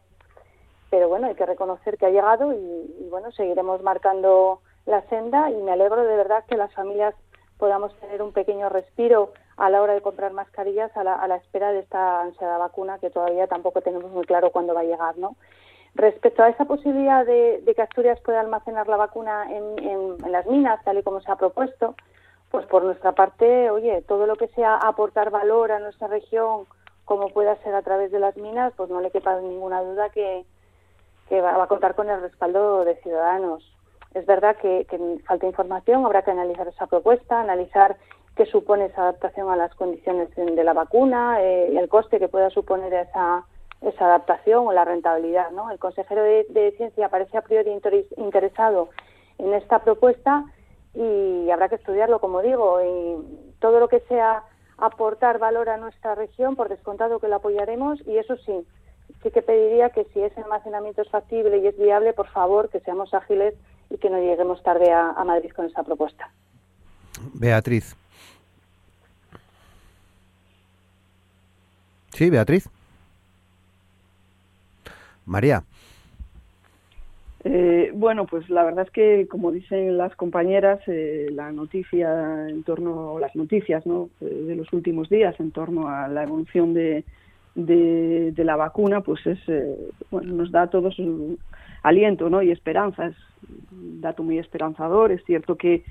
[0.94, 5.56] pero bueno, hay que reconocer que ha llegado y, bueno, seguiremos marcando la senda y
[5.56, 7.16] me alegro de verdad que las familias
[7.58, 11.80] podamos tener un pequeño respiro a la hora de comprar mascarillas a la, espera de
[11.80, 15.34] esta ansiada vacuna que todavía tampoco tenemos muy claro cuándo va a llegar, ¿no?
[15.96, 20.98] Respecto a esa posibilidad de, que Asturias pueda almacenar la vacuna en, las minas, tal
[20.98, 21.96] y como se ha propuesto,
[22.52, 26.66] pues por nuestra parte, oye, todo lo que sea aportar valor a nuestra región,
[27.04, 30.46] como pueda ser a través de las minas, pues no le quepa ninguna duda que,
[31.28, 33.70] que va, a contar con el respaldo de ciudadanos.
[34.14, 34.86] Es verdad que,
[35.26, 37.96] falta información, habrá que analizar esa propuesta, analizar
[38.36, 42.50] qué supone esa adaptación a las condiciones de la vacuna eh, el coste que pueda
[42.50, 43.44] suponer esa,
[43.80, 45.50] esa adaptación o la rentabilidad.
[45.50, 45.70] ¿no?
[45.70, 47.70] El consejero de, Ciencia parece a priori
[48.16, 48.90] interesado
[49.38, 50.44] en esta propuesta
[50.94, 54.44] y habrá que estudiarlo, como digo, y todo lo que sea
[54.78, 58.66] aportar valor a nuestra región, por descontado que lo apoyaremos y eso sí,
[59.24, 62.80] sí que pediría que si ese almacenamiento es factible y es viable, por favor, que
[62.80, 63.54] seamos ágiles
[63.90, 66.30] y que no lleguemos tarde a, Madrid con esa propuesta.
[67.32, 67.96] Beatriz.
[72.12, 72.68] Sí, Beatriz.
[75.24, 75.64] María.
[77.44, 82.62] Eh, bueno, pues la verdad es que, como dicen las compañeras, eh, la noticia en
[82.62, 84.10] torno, las noticias ¿no?
[84.20, 87.04] Eh, de los últimos días en torno a la evolución de,
[87.54, 89.76] de, la vacuna, pues es, eh,
[90.10, 91.38] bueno, nos da a todos un
[91.82, 92.42] aliento ¿no?
[92.42, 93.06] y esperanza.
[93.06, 93.16] Es
[93.72, 95.12] un dato muy esperanzador.
[95.12, 95.84] Es cierto que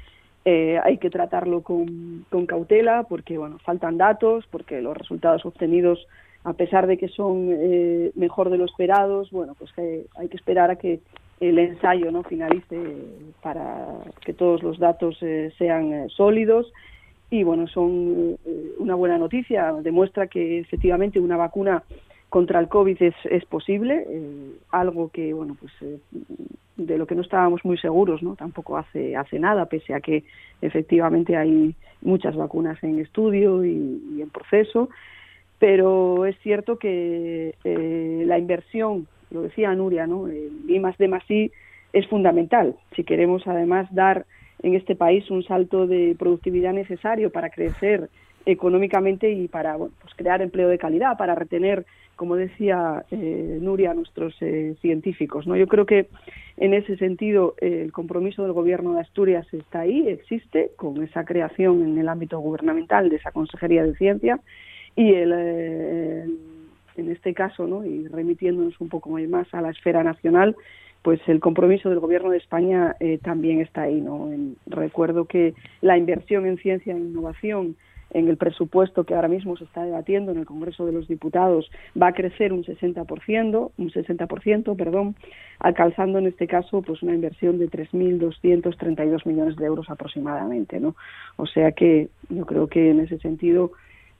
[0.45, 6.05] eh, hay que tratarlo con, con, cautela porque bueno, faltan datos, porque los resultados obtenidos,
[6.43, 10.69] a pesar de que son eh, mejor de lo esperados, bueno, pues hay que esperar
[10.69, 10.99] a que
[11.39, 12.77] el ensayo no finalice
[13.41, 13.87] para
[14.25, 15.17] que todos los datos
[15.57, 16.71] sean sólidos
[17.33, 21.81] y bueno, son eh, una buena noticia, demuestra que efectivamente una vacuna
[22.29, 25.97] contra el COVID es, es posible, eh, algo que, bueno, pues eh,
[26.77, 28.35] de lo que no estábamos muy seguros, ¿no?
[28.35, 30.25] Tampoco hace, hace nada, pese a que
[30.61, 34.89] efectivamente hay muchas vacunas en estudio y, en proceso,
[35.57, 37.55] pero es cierto que
[38.27, 40.29] la inversión, lo decía Nuria, ¿no?
[40.29, 41.51] I más D más I
[41.93, 42.75] es fundamental.
[42.95, 44.27] Si queremos además dar
[44.63, 48.09] en este país un salto de productividad necesario para crecer
[48.45, 53.93] económicamente y para pues crear empleo de calidad, para retener, como decía eh, Nuria, a
[53.93, 55.47] nuestros eh, científicos.
[55.47, 55.55] ¿no?
[55.55, 56.07] Yo creo que
[56.57, 61.81] en ese sentido el compromiso del Gobierno de Asturias está ahí, existe, con esa creación
[61.83, 64.39] en el ámbito gubernamental de esa Consejería de Ciencia
[64.95, 66.25] y el, eh,
[66.95, 67.85] en este caso, ¿no?
[67.85, 70.55] y remitiéndonos un poco más a la esfera nacional,
[71.03, 74.01] pues el compromiso del Gobierno de España eh, también está ahí.
[74.01, 74.29] ¿no?
[74.65, 77.75] recuerdo que la inversión en ciencia e innovación
[78.13, 81.69] en el presupuesto que ahora mismo se está debatiendo en el Congreso de los Diputados
[81.99, 85.15] va a crecer un 60%, un 60%, perdón,
[85.59, 90.95] alcanzando en este caso pues una inversión de 3.232 millones de euros aproximadamente, ¿no?
[91.37, 93.71] O sea que yo creo que en ese sentido,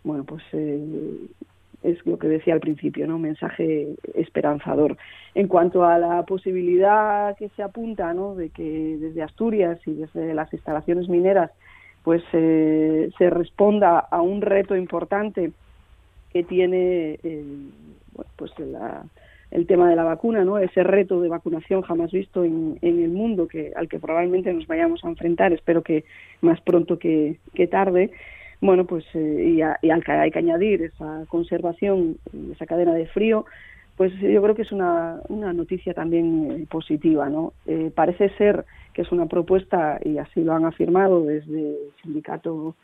[0.03, 1.17] bueno, pues eh,
[1.83, 3.17] es lo que decía al principio, ¿no?
[3.17, 4.97] Un mensaje esperanzador.
[5.35, 8.35] En cuanto a la posibilidad que se apunta, ¿no?
[8.35, 11.51] De que desde Asturias y desde las instalaciones mineras,
[12.03, 15.51] pues eh, se responda a un reto importante
[16.31, 17.19] que tiene
[18.35, 18.51] pues
[19.51, 20.57] el tema de la vacuna, ¿no?
[20.57, 25.03] Ese reto de vacunación jamás visto en, el mundo que al que probablemente nos vayamos
[25.03, 26.05] a enfrentar, espero que
[26.41, 27.37] más pronto que
[27.69, 28.11] tarde
[28.63, 32.17] bueno, pues eh, y, al que hay que añadir esa conservación,
[32.53, 33.45] esa cadena de frío,
[33.97, 37.51] pues yo creo que es una, una noticia también eh, positiva, ¿no?
[37.67, 42.75] Eh, parece ser que es una propuesta, y así lo han afirmado desde el sindicato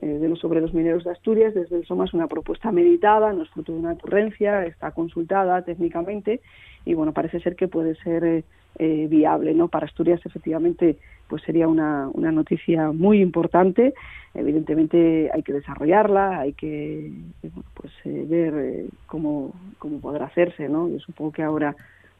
[0.00, 3.72] de los obreros mineros de Asturias, desde el SOMAS, una propuesta meditada, no es fruto
[3.72, 6.40] de una ocurrencia, está consultada técnicamente
[6.84, 8.44] y bueno, parece ser que puede ser
[8.78, 9.66] viable, ¿no?
[9.66, 13.94] Para Asturias efectivamente pues sería una, una noticia muy importante.
[14.34, 17.12] Evidentemente hay que desarrollarla, hay que
[17.74, 20.88] pues eh, ver eh, cómo, cómo podrá hacerse, ¿no?
[20.88, 21.76] Yo supongo que ahora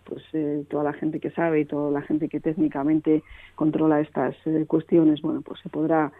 [0.08, 3.22] pues eh, toda la gente que sabe y toda la gente que técnicamente
[3.54, 4.34] controla estas
[4.66, 6.12] cuestiones, bueno, pues se podrá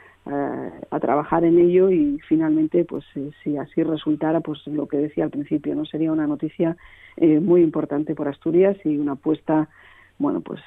[0.91, 3.03] a trabajar en ello y finalmente, pues
[3.43, 6.77] si así resultara, pues lo que decía al principio, no sería una noticia
[7.17, 9.71] muy importante por Asturias y una apuesta
[10.19, 10.61] bueno, pues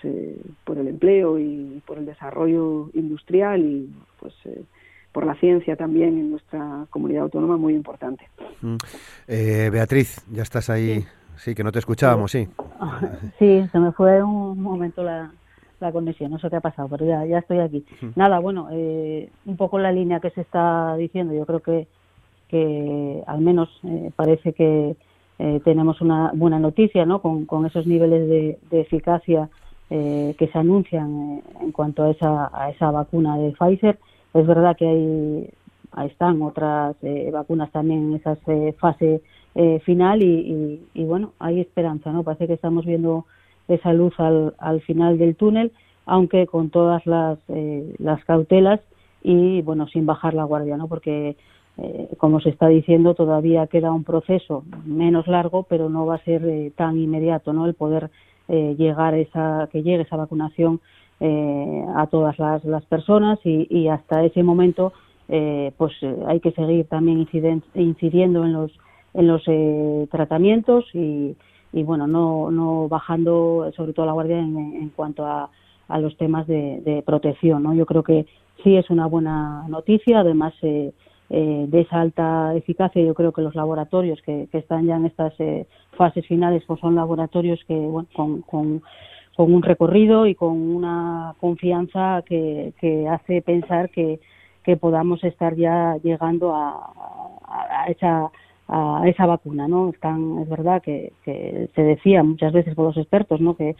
[0.63, 4.33] por el empleo y por el desarrollo industrial y pues
[5.11, 8.27] por la ciencia también en nuestra comunidad autónoma muy importante.
[8.61, 8.77] Mm.
[9.71, 11.01] Beatriz, ya estás ahí.
[11.01, 11.07] Sí,
[11.55, 12.47] que no te escuchábamos, sí.
[13.39, 15.31] Sí, se me fue un momento la,
[15.81, 17.83] la conexión, no sé qué ha pasado, pero ya, ya estoy aquí.
[18.15, 21.87] Nada, bueno, eh, un poco la línea que se está diciendo, yo creo que,
[22.47, 24.95] que al menos eh, parece que
[25.39, 27.21] eh, tenemos una buena noticia, ¿no?
[27.21, 29.49] Con, con esos niveles de, eficacia
[29.89, 33.99] que se anuncian en cuanto a esa, a esa vacuna de Pfizer.
[34.33, 35.49] Es verdad que hay,
[35.91, 36.95] ahí están otras
[37.33, 38.37] vacunas también en esa
[38.77, 39.21] fase
[39.83, 42.23] final y, y, y, bueno, hay esperanza, ¿no?
[42.23, 43.25] Parece que estamos viendo
[43.67, 45.71] esa luz al, al final del túnel,
[46.05, 48.79] aunque con todas las, eh, las cautelas
[49.23, 50.87] y bueno, sin bajar la guardia, ¿no?
[50.87, 51.35] Porque
[51.77, 56.23] eh, como se está diciendo, todavía queda un proceso menos largo, pero no va a
[56.23, 57.65] ser eh, tan inmediato, ¿no?
[57.65, 58.09] El poder
[58.47, 60.81] llegar esa, que llegue esa vacunación
[61.21, 64.91] a todas las, las personas y, y, hasta ese momento,
[65.77, 65.93] pues
[66.27, 67.25] hay que seguir también
[67.75, 68.71] incidiendo en los
[69.13, 69.43] en los
[70.09, 71.35] tratamientos y,
[71.73, 75.49] y bueno, no, no bajando sobre todo la guardia en, en cuanto a,
[75.87, 77.63] a, los temas de, de, protección.
[77.63, 77.73] ¿no?
[77.73, 78.25] Yo creo que
[78.63, 80.91] sí es una buena noticia, además eh,
[81.29, 85.33] eh, de esa alta eficacia, yo creo que los laboratorios que, están ya en estas
[85.39, 88.81] eh, fases finales pues son laboratorios que bueno, con, con,
[89.35, 94.19] con, un recorrido y con una confianza que, que hace pensar que,
[94.63, 96.91] que podamos estar ya llegando a,
[97.47, 98.29] a esa
[98.73, 99.89] a esa vacuna, ¿no?
[99.89, 103.55] Están, es verdad que, que se decía muchas veces por los expertos, ¿no?
[103.55, 103.75] Que,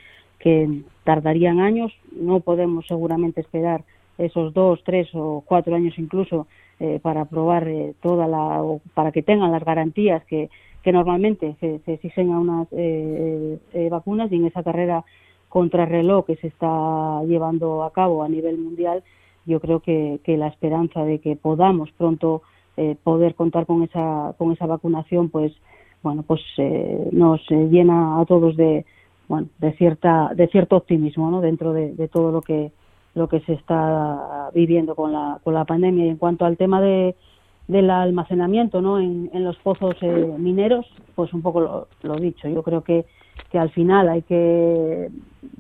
[1.04, 3.84] tardarían años, no podemos seguramente esperar
[4.18, 6.48] esos dos, tres o cuatro años incluso
[6.80, 10.50] eh, para probar eh, toda la, o para que tengan las garantías que,
[10.84, 15.06] normalmente se, se exigen a unas eh, eh, vacunas y en esa carrera
[15.48, 19.04] contrarreloj que se está llevando a cabo a nivel mundial,
[19.46, 22.42] yo creo que, que la esperanza de que podamos pronto
[22.82, 25.53] eh, poder contar con esa con esa vacunación pues
[26.01, 28.86] bueno pues eh, nos eh, llena a todos de
[29.27, 31.41] bueno de cierta de cierto optimismo ¿no?
[31.41, 32.71] dentro de, todo lo que
[33.13, 36.82] lo que se está viviendo con la con la pandemia y en cuanto al tema
[36.82, 37.15] de
[37.67, 38.99] del almacenamiento ¿no?
[38.99, 43.05] en, los pozos eh, mineros pues un poco lo, lo dicho yo creo que
[43.51, 45.09] que al final hay que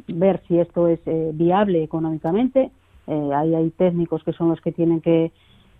[0.07, 2.71] ver si esto es eh, viable económicamente
[3.07, 5.31] eh, hay técnicos que son los que tienen que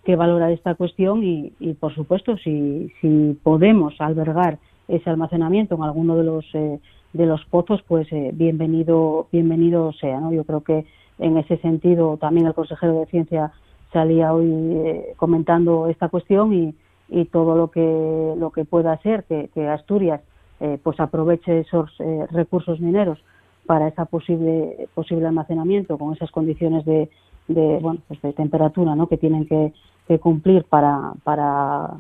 [0.04, 5.84] que valora esta cuestión y, y por supuesto, si, si, podemos albergar ese almacenamiento en
[5.84, 6.80] alguno de los eh,
[7.14, 10.20] de los pozos, pues eh, bienvenido bienvenido sea.
[10.20, 10.32] ¿no?
[10.32, 10.86] Yo creo que
[11.20, 13.52] en ese sentido también el consejero de ciencia
[13.92, 16.76] salía hoy eh, comentando esta cuestión y,
[17.10, 20.22] y, todo lo que lo que pueda ser que, que Asturias
[20.60, 23.20] eh, pues aproveche esos eh, recursos mineros
[23.66, 27.10] para esa posible posible almacenamiento con esas condiciones de,
[27.48, 29.08] de bueno pues de temperatura ¿no?
[29.08, 29.74] que tienen que,
[30.08, 31.96] que cumplir para, para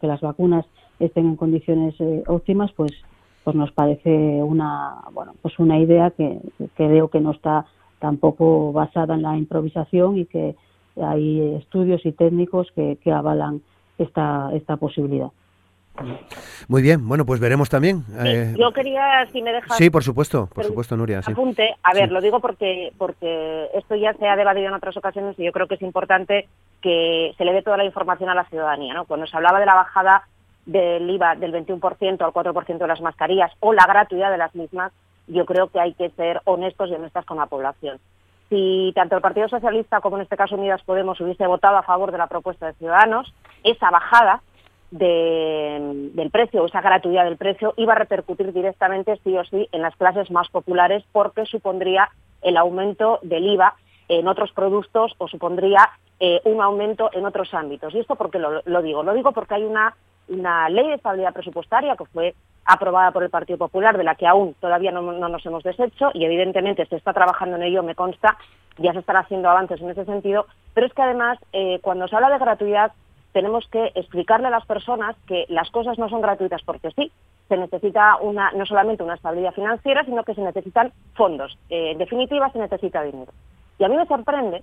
[0.00, 0.64] que las vacunas
[0.98, 2.92] estén en condiciones eh, óptimas, pues
[3.44, 7.66] pues nos parece una bueno pues una idea que, que creo que no está
[7.98, 10.54] tampoco basada en la improvisación y que
[11.00, 13.62] hay estudios y técnicos que, que avalan
[13.98, 15.30] esta esta posibilidad.
[16.68, 18.04] Muy bien, bueno, pues veremos también.
[18.24, 19.76] Eh, yo quería, si me dejas...
[19.76, 21.22] Sí, por supuesto, por supuesto, Nuria.
[21.22, 21.32] Sí.
[21.32, 22.14] Apunte, a ver, sí.
[22.14, 25.66] lo digo porque, porque esto ya se ha debatido en otras ocasiones y yo creo
[25.66, 26.48] que es importante
[26.80, 28.94] que se le dé toda la información a la ciudadanía.
[28.94, 29.04] ¿no?
[29.04, 30.22] Cuando se hablaba de la bajada
[30.66, 34.92] del IVA del 21% al 4% de las mascarillas o la gratuidad de las mismas,
[35.26, 37.98] yo creo que hay que ser honestos y honestas con la población.
[38.48, 42.12] Si tanto el Partido Socialista como en este caso Unidas Podemos hubiese votado a favor
[42.12, 43.32] de la propuesta de Ciudadanos,
[43.64, 44.42] esa bajada
[44.92, 49.82] de, del precio esa gratuidad del precio iba a repercutir directamente sí o sí en
[49.82, 52.10] las clases más populares porque supondría
[52.42, 53.74] el aumento del IVA
[54.08, 55.88] en otros productos o supondría
[56.20, 57.94] eh, un aumento en otros ámbitos.
[57.94, 59.02] ¿Y esto por qué lo, lo digo?
[59.02, 59.96] Lo digo porque hay una,
[60.28, 62.34] una ley de estabilidad presupuestaria que fue
[62.66, 66.10] aprobada por el Partido Popular, de la que aún todavía no, no, nos hemos deshecho
[66.12, 68.36] y evidentemente se está trabajando en ello, me consta,
[68.78, 72.14] ya se están haciendo avances en ese sentido, pero es que además eh, cuando se
[72.14, 72.92] habla de gratuidad
[73.32, 77.10] tenemos que explicarle a las personas que las cosas no son gratuitas porque sí,
[77.48, 81.58] se necesita una, no solamente una estabilidad financiera, sino que se necesitan fondos.
[81.68, 83.32] Eh, en definitiva, se necesita dinero.
[83.78, 84.62] Y a mí me sorprende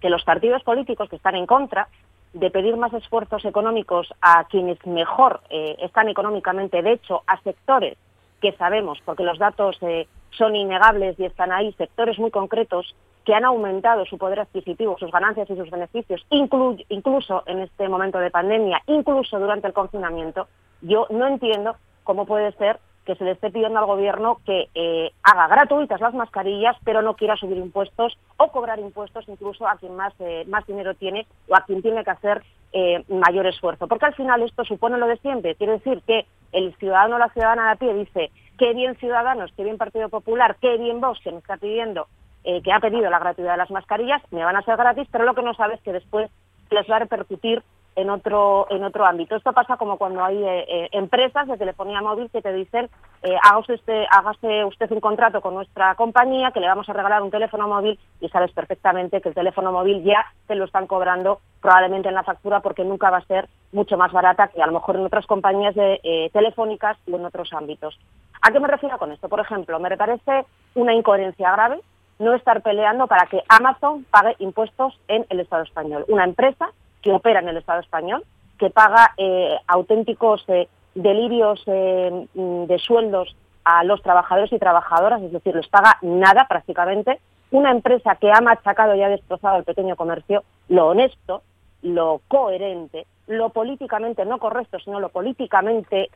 [0.00, 1.88] que los partidos políticos que están en contra
[2.32, 7.98] de pedir más esfuerzos económicos a quienes mejor eh, están económicamente, de hecho, a sectores
[8.40, 13.34] que sabemos, porque los datos eh, son innegables y están ahí, sectores muy concretos que
[13.34, 18.18] han aumentado su poder adquisitivo, sus ganancias y sus beneficios, inclu incluso en este momento
[18.18, 20.48] de pandemia, incluso durante el confinamiento,
[20.80, 22.80] yo no entiendo cómo puede ser
[23.10, 27.14] que se le esté pidiendo al gobierno que eh, haga gratuitas las mascarillas, pero no
[27.14, 31.56] quiera subir impuestos o cobrar impuestos incluso a quien más, eh, más dinero tiene o
[31.56, 33.88] a quien tiene que hacer eh, mayor esfuerzo.
[33.88, 35.56] Porque al final esto supone lo de siempre.
[35.56, 39.50] Quiere decir que el ciudadano o la ciudadana de a pie dice, qué bien Ciudadanos,
[39.56, 42.06] qué bien Partido Popular, qué bien Vox que me está pidiendo,
[42.44, 45.34] que ha pedido la gratuidad de las mascarillas, me van a ser gratis, pero lo
[45.34, 46.30] que no sabe es que después
[46.70, 47.62] les va a repercutir
[48.00, 49.36] en otro, en otro ámbito.
[49.36, 52.88] Esto pasa como cuando hay eh, eh, empresas de telefonía móvil que te dicen
[53.22, 57.22] eh, hágase, usted, hágase usted un contrato con nuestra compañía que le vamos a regalar
[57.22, 61.40] un teléfono móvil y sabes perfectamente que el teléfono móvil ya te lo están cobrando
[61.60, 64.72] probablemente en la factura porque nunca va a ser mucho más barata que a lo
[64.72, 67.98] mejor en otras compañías de, eh, telefónicas o en otros ámbitos.
[68.40, 69.28] ¿A qué me refiero con esto?
[69.28, 71.80] Por ejemplo, me parece una incoherencia grave
[72.18, 76.06] no estar peleando para que Amazon pague impuestos en el Estado español.
[76.08, 76.70] Una empresa
[77.02, 78.24] que opera en el Estado español,
[78.58, 83.34] que paga eh, auténticos eh, delirios eh, mm, de sueldos
[83.64, 87.20] a los trabajadores y trabajadoras, es decir, les paga nada prácticamente.
[87.50, 91.42] Una empresa que ha machacado y ha destrozado el pequeño comercio, lo honesto,
[91.82, 96.10] lo coherente, lo políticamente no correcto, sino lo políticamente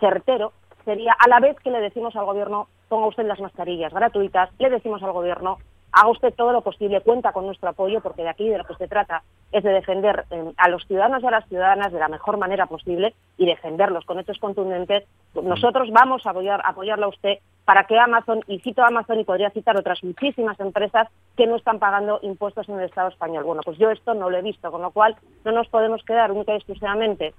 [0.00, 0.52] certero,
[0.84, 4.70] sería a la vez que le decimos al gobierno ponga usted las mascarillas gratuitas, le
[4.70, 5.58] decimos al gobierno
[5.98, 8.74] haga usted todo lo posible, cuenta con nuestro apoyo, porque de aquí de lo que
[8.74, 12.08] se trata es de defender eh, a los ciudadanos y a las ciudadanas de la
[12.08, 15.04] mejor manera posible y defenderlos con hechos contundentes.
[15.34, 19.50] Nosotros vamos a apoyar, apoyarla a usted para que Amazon, y cito Amazon y podría
[19.50, 23.44] citar otras muchísimas empresas que no están pagando impuestos en el Estado español.
[23.44, 26.30] Bueno, pues yo esto no lo he visto, con lo cual no nos podemos quedar
[26.32, 27.34] única y exclusivamente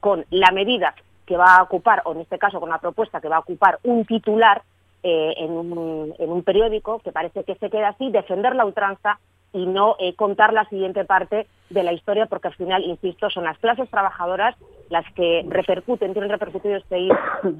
[0.00, 0.94] con la medida
[1.26, 3.78] que va a ocupar, o en este caso con la propuesta que va a ocupar
[3.84, 4.62] un titular
[5.06, 9.20] eh, en, un, periódico que parece que se queda así, defender la ultranza
[9.52, 13.44] y no eh, contar la siguiente parte de la historia, porque al final, insisto, son
[13.44, 14.56] las clases trabajadoras
[14.88, 17.10] las que repercuten, tienen repercutido este y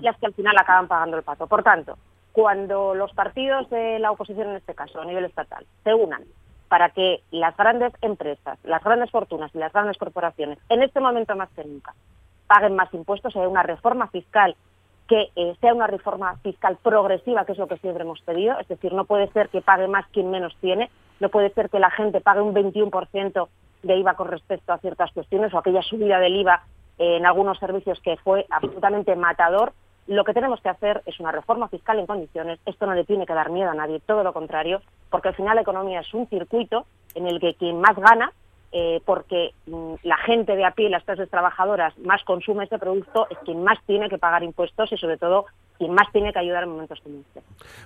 [0.00, 1.46] las que al final acaban pagando el pato.
[1.46, 1.98] Por tanto,
[2.32, 6.22] cuando los partidos de la oposición, en este caso, a nivel estatal, se unan
[6.68, 11.36] para que las grandes empresas, las grandes fortunas y las grandes corporaciones, en este momento
[11.36, 11.94] más que nunca,
[12.46, 14.56] paguen más impuestos, hay una reforma fiscal
[15.08, 18.68] que eh, sea una reforma fiscal progresiva, que es lo que siempre hemos pedido, es
[18.68, 20.90] decir, no puede ser que pague más quien menos tiene,
[21.20, 23.48] no puede ser que la gente pague un 21%
[23.82, 26.62] de IVA con respecto a ciertas cuestiones o aquella subida del IVA
[26.98, 29.72] eh, en algunos servicios que fue absolutamente matador.
[30.06, 32.58] Lo que tenemos que hacer es una reforma fiscal en condiciones.
[32.66, 34.80] Esto no le tiene que dar miedo a nadie, todo lo contrario,
[35.10, 38.32] porque al final la economía es un circuito en el que quien más gana
[38.76, 43.28] eh, porque mm, la gente de a pie, las clases trabajadoras, más consume este producto,
[43.30, 45.46] es quien más tiene que pagar impuestos y sobre todo
[45.78, 47.40] quien más tiene que ayudar en momentos como este.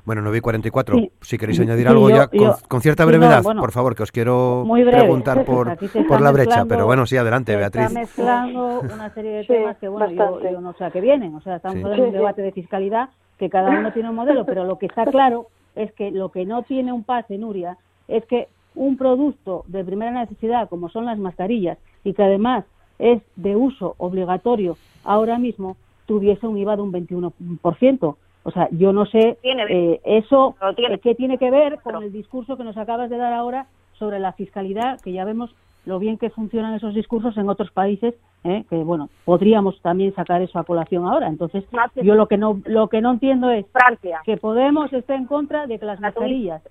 [0.06, 2.30] Bueno, 9 y 44, si queréis añadir algo ya
[2.66, 5.76] con, cierta brevedad, por favor, que os quiero preguntar por,
[6.06, 7.84] por la brecha, pero bueno, sí, adelante, Beatriz.
[7.84, 11.42] Está mezclando una serie de temas que, bueno, yo, no sé a qué vienen, o
[11.42, 14.78] sea, estamos en un debate de fiscalidad, que cada uno tiene un modelo, pero lo
[14.78, 17.76] que está claro es que lo que no tiene un pase, Nuria,
[18.08, 18.48] es que
[18.78, 22.64] un producto de primera necesidad como son las mascarillas y que además
[22.98, 25.76] es de uso obligatorio ahora mismo,
[26.06, 28.16] tuviese un IVA de un 21%.
[28.44, 30.56] O sea, yo no sé eh, eso
[31.02, 33.66] qué tiene que ver con el discurso que nos acabas de dar ahora
[33.98, 35.54] sobre la fiscalidad, que ya vemos
[35.88, 38.14] lo bien que funcionan esos discursos en otros países,
[38.44, 38.64] ¿eh?
[38.68, 41.28] que bueno, podríamos también sacar eso a colación ahora.
[41.28, 41.64] Entonces,
[41.96, 44.20] yo lo que no lo que no entiendo es Francia.
[44.24, 46.62] que Podemos esté en contra de que las mascarillas,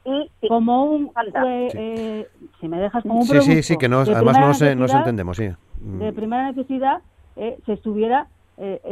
[0.47, 1.11] como un,
[1.47, 2.27] eh, eh,
[2.61, 5.37] si me dejas como un sí, sí, sí, que no, además no, se, nos entendemos,
[5.37, 5.49] sí.
[5.81, 7.01] De primera necesidad
[7.35, 8.27] se estuviera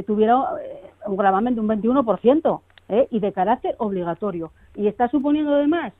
[0.07, 0.37] tuviera
[1.05, 2.61] un gravamen de un 21%
[3.11, 4.51] y de carácter obligatorio.
[4.75, 5.93] Y está suponiendo además,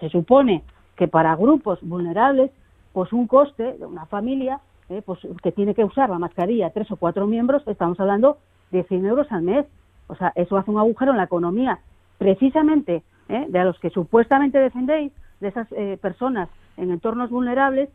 [0.00, 0.64] se supone
[0.96, 2.50] que para grupos vulnerables
[2.94, 6.90] pues un coste de una familia eh, pues que tiene que usar la mascarilla tres
[6.92, 8.38] o cuatro miembros, estamos hablando
[8.70, 9.66] de 100 euros al mes.
[10.06, 11.80] O sea, eso hace un agujero en la economía.
[12.18, 17.90] Precisamente eh, de a los que supuestamente defendéis, de esas eh, personas en entornos vulnerables,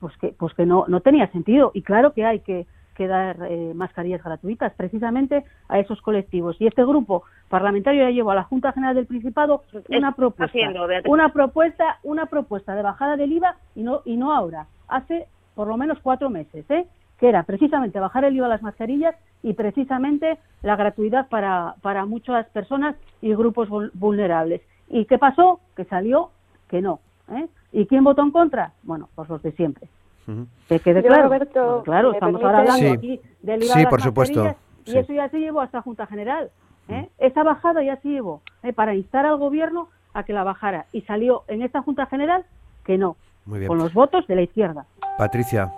[0.00, 1.70] pues que, pues que no, no tenía sentido.
[1.74, 6.56] Y claro que hay que que dar eh, mascarillas gratuitas precisamente a esos colectivos.
[6.60, 10.58] Y este grupo parlamentario ya llevó a la Junta General del Principado una propuesta,
[11.04, 15.68] una propuesta, una propuesta de bajada del IVA y no y no ahora, hace por
[15.68, 16.86] lo menos cuatro meses, ¿eh?
[17.18, 22.06] que era precisamente bajar el IVA a las mascarillas y precisamente la gratuidad para, para
[22.06, 24.62] muchas personas y grupos vulnerables.
[24.88, 25.60] ¿Y qué pasó?
[25.76, 26.30] Que salió
[26.68, 27.00] que no.
[27.30, 27.46] ¿eh?
[27.72, 28.72] ¿Y quién votó en contra?
[28.82, 29.88] Bueno, pues los de siempre
[30.68, 31.82] quede claro.
[31.84, 34.56] claro, estamos ahora hablando aquí del IVA sí, por supuesto.
[34.86, 36.50] Y eso ya se llevó hasta Junta General.
[36.88, 37.08] ¿eh?
[37.18, 38.72] Esa bajada ya se llevó ¿eh?
[38.72, 40.86] para instar al gobierno a que la bajara.
[40.92, 42.44] Y salió en esta Junta General
[42.84, 43.16] que no,
[43.66, 44.86] con los votos de la izquierda.
[45.18, 45.72] Patricia.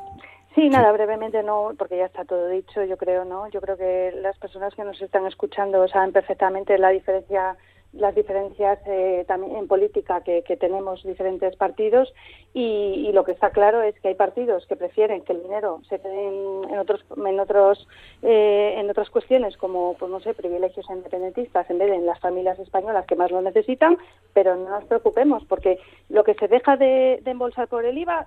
[0.55, 3.47] Sí, nada, brevemente no, porque ya está todo dicho, yo creo, ¿no?
[3.51, 7.57] Yo creo que las personas que nos están escuchando saben perfectamente la diferencia
[7.93, 12.13] las diferencias eh, también en política que, tenemos diferentes partidos
[12.55, 15.99] y, lo que está claro es que hay partidos que prefieren que el dinero se
[15.99, 17.89] quede en, otros en otros
[18.23, 22.21] eh, en otras cuestiones como pues no sé privilegios independentistas en vez de en las
[22.21, 23.97] familias españolas que más lo necesitan
[24.35, 25.79] pero no nos preocupemos porque
[26.11, 28.27] lo que se deja de, embolsar por el IVA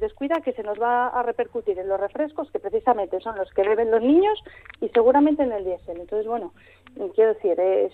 [0.00, 3.62] descuida que se nos va a repercutir en los refrescos que precisamente son los que
[3.62, 4.42] beben los niños
[4.80, 6.00] y seguramente en el diésel.
[6.00, 6.52] Entonces bueno
[7.14, 7.92] quiero decir es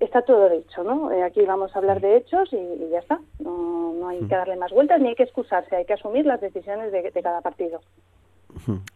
[0.00, 1.10] está todo dicho, ¿no?
[1.10, 3.20] Eh, aquí vamos a hablar de hechos y, ya está.
[3.38, 6.40] No, no, hay que darle más vueltas ni hay que excusarse, hay que asumir las
[6.40, 7.80] decisiones de, cada partido.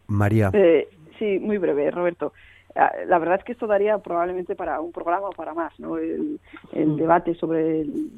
[0.07, 0.51] María.
[0.53, 0.87] Eh,
[1.17, 2.33] sí, muy breve, Roberto.
[2.75, 5.97] Ah, la verdad es que esto daría probablemente para un programa o para más, ¿no?
[5.97, 6.39] El,
[6.71, 8.09] debate sobre el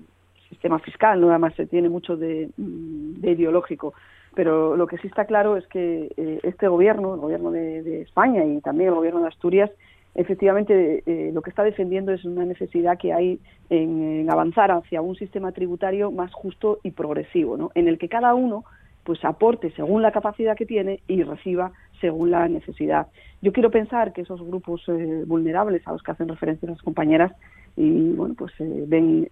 [0.49, 3.93] sistema fiscal, no además se tiene mucho de, ideológico,
[4.35, 8.45] pero lo que sí está claro es que eh, este gobierno, el gobierno de España
[8.45, 9.71] y también el gobierno de Asturias,
[10.15, 13.39] efectivamente eh, lo que está defendiendo es una necesidad que hay
[13.69, 17.71] en, avanzar hacia un sistema tributario más justo y progresivo, ¿no?
[17.75, 18.63] en el que cada uno
[19.03, 23.07] pues aporte según la capacidad que tiene y reciba según la necesidad.
[23.41, 27.33] Yo quiero pensar que esos grupos eh, vulnerables a los que hacen referencia las compañeras
[27.75, 29.29] y bueno pues eh, ven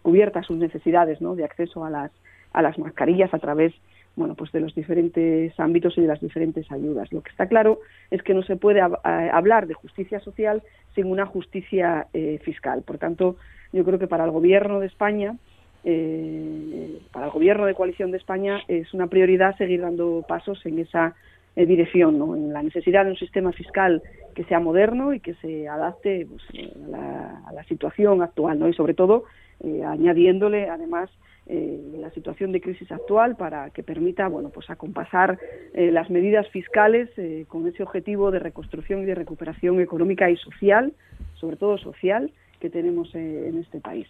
[0.00, 1.34] cubiertas sus necesidades ¿no?
[1.34, 2.12] de acceso a las
[2.52, 3.74] a las mascarillas a través
[4.14, 7.10] bueno, pues de los diferentes ámbitos y de las diferentes ayudas.
[7.12, 10.62] Lo que está claro es que no se puede hablar de justicia social
[10.94, 12.82] sin una justicia eh, fiscal.
[12.82, 13.36] Por tanto,
[13.72, 15.36] yo creo que para el Gobierno de España,
[15.84, 20.78] eh, para el Gobierno de coalición de España, es una prioridad seguir dando pasos en
[20.78, 21.14] esa
[21.56, 22.36] eh, dirección, ¿no?
[22.36, 24.02] en la necesidad de un sistema fiscal
[24.34, 28.68] que sea moderno y que se adapte pues, a, la, a, la, situación actual, ¿no?
[28.68, 29.24] y sobre todo
[29.86, 31.08] añadiéndole además
[31.46, 35.38] eh, la situación de crisis actual para que permita bueno pues acompasar
[35.74, 40.36] eh, las medidas fiscales eh, con ese objetivo de reconstrucción y de recuperación económica y
[40.36, 40.92] social
[41.34, 42.30] sobre todo social
[42.60, 44.06] que tenemos en este país.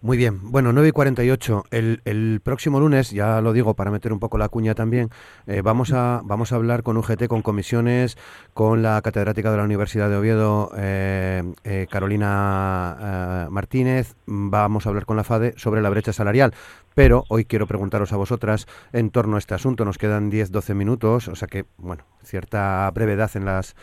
[0.00, 1.64] Muy bien, bueno, 9 y 48.
[1.70, 5.10] El, el próximo lunes, ya lo digo para meter un poco la cuña también,
[5.46, 8.16] eh, vamos, a, vamos a hablar con UGT, con comisiones,
[8.52, 15.06] con la catedrática de la Universidad de Oviedo, eh, eh, Carolina Martínez, vamos a hablar
[15.06, 16.54] con la FADE sobre la brecha salarial.
[16.94, 19.84] Pero hoy quiero preguntaros a vosotras en torno a este asunto.
[19.84, 23.74] Nos quedan 10-12 minutos, o sea que, bueno, cierta brevedad en las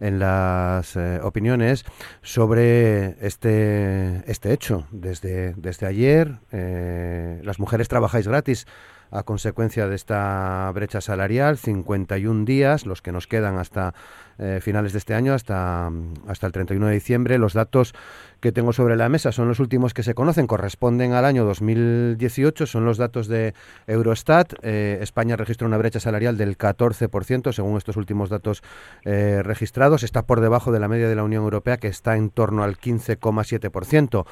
[0.00, 1.84] en las eh, opiniones
[2.22, 4.86] sobre este, este hecho.
[4.90, 8.66] Desde, desde ayer, eh, las mujeres trabajáis gratis
[9.14, 13.94] a consecuencia de esta brecha salarial, 51 días, los que nos quedan hasta
[14.38, 15.92] eh, finales de este año, hasta,
[16.26, 17.38] hasta el 31 de diciembre.
[17.38, 17.94] Los datos
[18.40, 22.66] que tengo sobre la mesa son los últimos que se conocen, corresponden al año 2018,
[22.66, 23.54] son los datos de
[23.86, 24.54] Eurostat.
[24.62, 28.64] Eh, España registra una brecha salarial del 14%, según estos últimos datos
[29.04, 30.02] eh, registrados.
[30.02, 32.78] Está por debajo de la media de la Unión Europea, que está en torno al
[32.78, 34.26] 15,7%.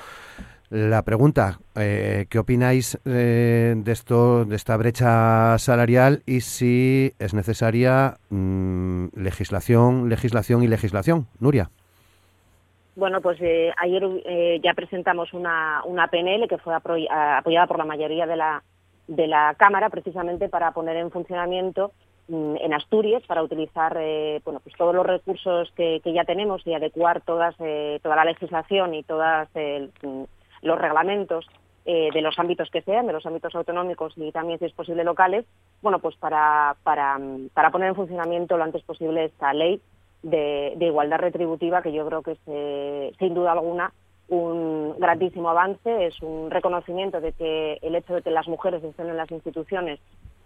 [0.75, 7.35] La pregunta, eh, ¿qué opináis eh, de esto, de esta brecha salarial y si es
[7.35, 11.27] necesaria mm, legislación, legislación y legislación?
[11.41, 11.69] Nuria.
[12.97, 14.03] Bueno, pues eh, ayer
[14.63, 18.63] ya presentamos una, una PNL que fue apoyada por la mayoría de la,
[19.09, 21.93] de la Cámara precisamente para poner en funcionamiento
[22.29, 23.93] mm, en Asturias para utilizar
[24.43, 28.95] bueno pues todos los recursos que, que ya tenemos y adecuar todas toda la legislación
[28.95, 29.51] y todas
[30.03, 30.23] mm,
[30.63, 31.47] los reglamentos
[31.85, 35.05] eh, de los ámbitos que sean, de los ámbitos autonómicos y también, si es posible,
[35.05, 35.45] locales,
[35.83, 37.19] bueno, pues para, para,
[37.55, 39.81] para poner en funcionamiento lo antes posible esta ley
[40.23, 43.93] de, igualdad retributiva, que yo creo que es, sin duda alguna,
[44.29, 49.09] un grandísimo avance, es un reconocimiento de que el hecho de que las mujeres estén
[49.09, 49.99] en las instituciones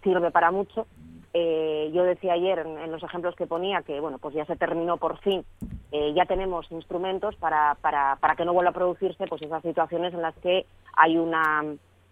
[0.03, 0.87] sirve para mucho
[1.33, 4.97] eh, yo decía ayer en, los ejemplos que ponía que bueno pues ya se terminó
[4.97, 5.43] por fin
[5.91, 10.13] eh, ya tenemos instrumentos para, para, para que no vuelva a producirse pues esas situaciones
[10.13, 10.65] en las que
[10.95, 11.63] hay una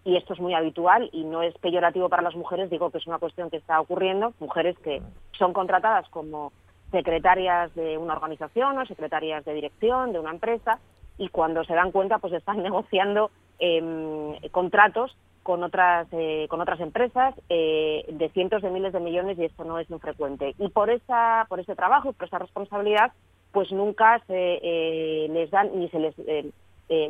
[0.03, 3.07] y esto es muy habitual y no es peyorativo para las mujeres digo que es
[3.07, 5.01] una cuestión que está ocurriendo mujeres que
[5.38, 6.51] son contratadas como
[6.91, 10.80] secretarias de una organización o secretarias de dirección de una empresa
[11.18, 16.80] y cuando se dan cuenta pues están negociando eh, contratos con otras eh, con otras
[16.80, 20.89] empresas eh, de cientos de miles de millones y esto no es infrecuente y por
[20.89, 23.11] esa por ese trabajo por esa responsabilidad
[23.51, 26.16] pues nunca se eh, les dan ni se les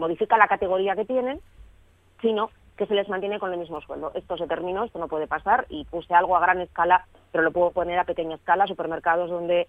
[0.02, 1.40] modifica la categoría que tienen
[2.22, 5.28] sino que se les mantiene con el mismo sueldo esto se terminó esto no puede
[5.28, 9.30] pasar y puse algo a gran escala pero lo puedo poner a pequeña escala supermercados
[9.30, 9.68] donde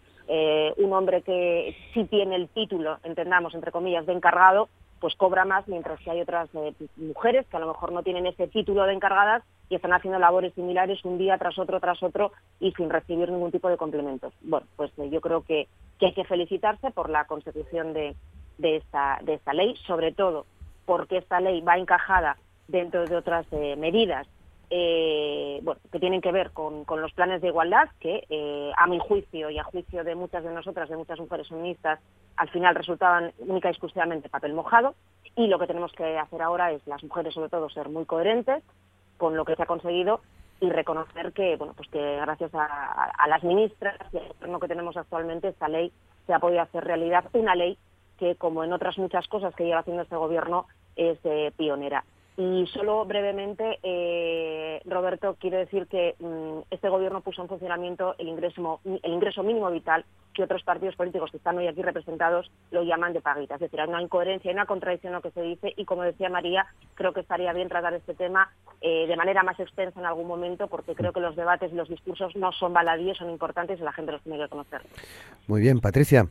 [0.78, 4.68] un hombre que sí tiene el título entendamos entre comillas de encargado
[5.00, 8.26] pues cobra más, mientras que hay otras eh, mujeres que a lo mejor no tienen
[8.26, 12.32] ese título de encargadas y están haciendo labores similares un día tras otro, tras otro
[12.60, 14.32] y sin recibir ningún tipo de complementos.
[14.42, 15.68] Bueno, pues eh, yo creo que,
[16.00, 18.14] hay que felicitarse por la consecución de,
[18.58, 20.46] esta, de esta ley, sobre todo
[20.84, 22.36] porque esta ley va encajada
[22.68, 24.26] dentro de otras eh, medidas
[24.68, 28.98] eh, bueno, que tienen que ver con, los planes de igualdad, que eh, a mi
[28.98, 32.00] juicio y a juicio de muchas de nosotras, de muchas mujeres feministas,
[32.36, 34.94] al final resultaban única y exclusivamente papel mojado.
[35.36, 38.64] Y lo que tenemos que hacer ahora es, las mujeres sobre todo, ser muy coherentes
[39.18, 40.20] con lo que se ha conseguido
[40.60, 44.96] y reconocer que, bueno, pues que gracias a, las ministras y al gobierno que tenemos
[44.96, 45.92] actualmente, esta ley
[46.26, 47.78] se ha podido hacer realidad, una ley
[48.18, 52.04] que, como en otras muchas cosas que lleva haciendo este gobierno, es eh, pionera.
[52.38, 58.28] Y solo brevemente, eh, Roberto, quiero decir que mm, este gobierno puso en funcionamiento el
[58.28, 62.82] ingreso, el ingreso mínimo vital que otros partidos políticos que están hoy aquí representados lo
[62.82, 63.54] llaman de paguita.
[63.54, 66.02] Es decir, hay una incoherencia, hay una contradicción en lo que se dice y, como
[66.02, 70.04] decía María, creo que estaría bien tratar este tema eh, de manera más extensa en
[70.04, 73.80] algún momento porque creo que los debates y los discursos no son baladíes, son importantes
[73.80, 74.82] y la gente los tiene que conocer.
[75.46, 76.28] Muy bien, Patricia.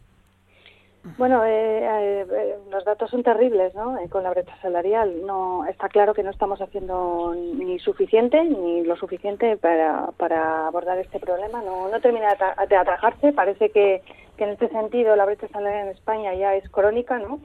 [1.18, 3.96] Bueno, eh, eh, los datos son terribles, ¿no?
[4.00, 8.84] Eh, con la brecha salarial, no está claro que no estamos haciendo ni suficiente ni
[8.84, 11.62] lo suficiente para, para abordar este problema.
[11.62, 13.34] No, termina de, atajarse.
[13.34, 14.02] Parece que,
[14.40, 17.40] en este sentido la brecha salarial en España ya es crónica, ¿no?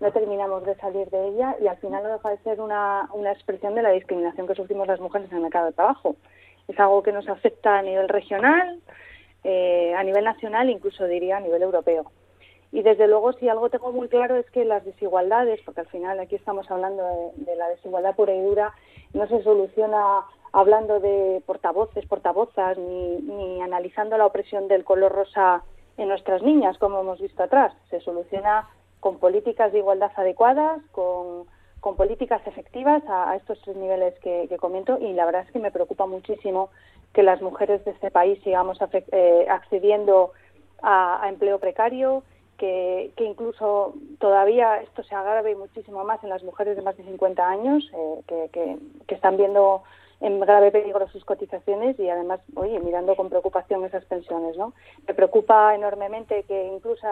[0.00, 3.30] No terminamos de salir de ella y al final no deja de ser una, una
[3.30, 6.16] expresión de la discriminación que sufrimos las mujeres en el mercado de trabajo.
[6.66, 8.80] Es algo que nos afecta a nivel regional,
[9.44, 12.10] a nivel nacional, incluso diría a nivel europeo.
[12.74, 16.18] Y desde luego, si algo tengo muy claro es que las desigualdades, porque al final
[16.18, 18.74] aquí estamos hablando de, la desigualdad pura y dura,
[19.12, 20.22] no se soluciona
[20.52, 25.62] hablando de portavoces, portavozas, ni, ni analizando la opresión del color rosa
[25.98, 27.72] en nuestras niñas, como hemos visto atrás.
[27.90, 28.68] Se soluciona
[28.98, 31.46] con políticas de igualdad adecuadas, con,
[31.96, 36.06] políticas efectivas a, estos tres niveles que, comento y la verdad es que me preocupa
[36.06, 36.70] muchísimo
[37.12, 38.78] que las mujeres de este país sigamos
[39.12, 40.32] eh, accediendo
[40.82, 42.24] a empleo precario,
[42.58, 47.48] que, incluso todavía esto se agrave muchísimo más en las mujeres de más de 50
[47.48, 48.78] años, eh, que,
[49.08, 49.82] están viendo
[50.20, 54.72] en grave peligro sus cotizaciones y además, oye, mirando con preocupación esas pensiones, ¿no?
[55.06, 57.06] Me preocupa enormemente que incluso,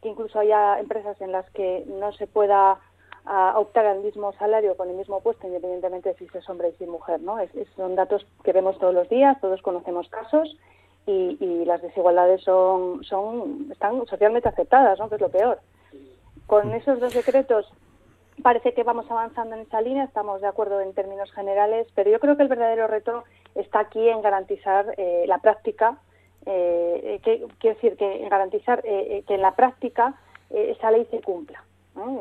[0.00, 2.78] que incluso haya empresas en las que no se pueda
[3.24, 6.72] ah, optar al mismo salario con el mismo puesto, independientemente de si es hombre y
[6.74, 7.36] si es mujer, ¿no?
[7.76, 10.56] son datos que vemos todos los días, todos conocemos casos
[11.06, 15.08] y, las desigualdades son, son están socialmente aceptadas, ¿no?
[15.08, 15.58] que es lo peor.
[16.46, 16.74] Con mm.
[16.74, 17.70] esos dos decretos
[18.42, 22.20] parece que vamos avanzando en esa línea, estamos de acuerdo en términos generales, pero yo
[22.20, 23.24] creo que el verdadero reto
[23.54, 25.98] está aquí en garantizar eh, la práctica,
[26.46, 30.14] eh, que, quiero decir, que en garantizar eh, que en la práctica
[30.50, 31.64] esa ley se cumpla.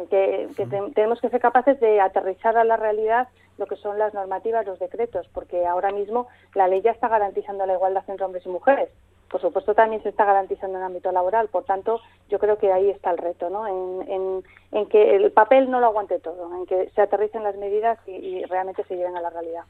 [0.09, 0.47] Que,
[0.93, 3.27] tenemos que ser capaces de aterrizar a la realidad
[3.58, 7.66] lo que son las normativas, los decretos, porque ahora mismo la ley ya está garantizando
[7.66, 8.89] la igualdad entre hombres y mujeres.
[9.30, 11.47] Por supuesto, también se está garantizando en el ámbito laboral.
[11.47, 11.99] Por tanto,
[12.30, 13.66] yo creo que ahí está el reto, ¿no?
[13.66, 14.43] En,
[14.89, 18.84] que el papel no lo aguante todo, en que se aterricen las medidas y, realmente
[18.84, 19.64] se lleven a la realidad.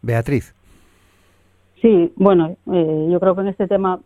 [0.00, 0.54] Beatriz.
[1.82, 4.00] Sí, bueno, eh, yo creo que en este tema,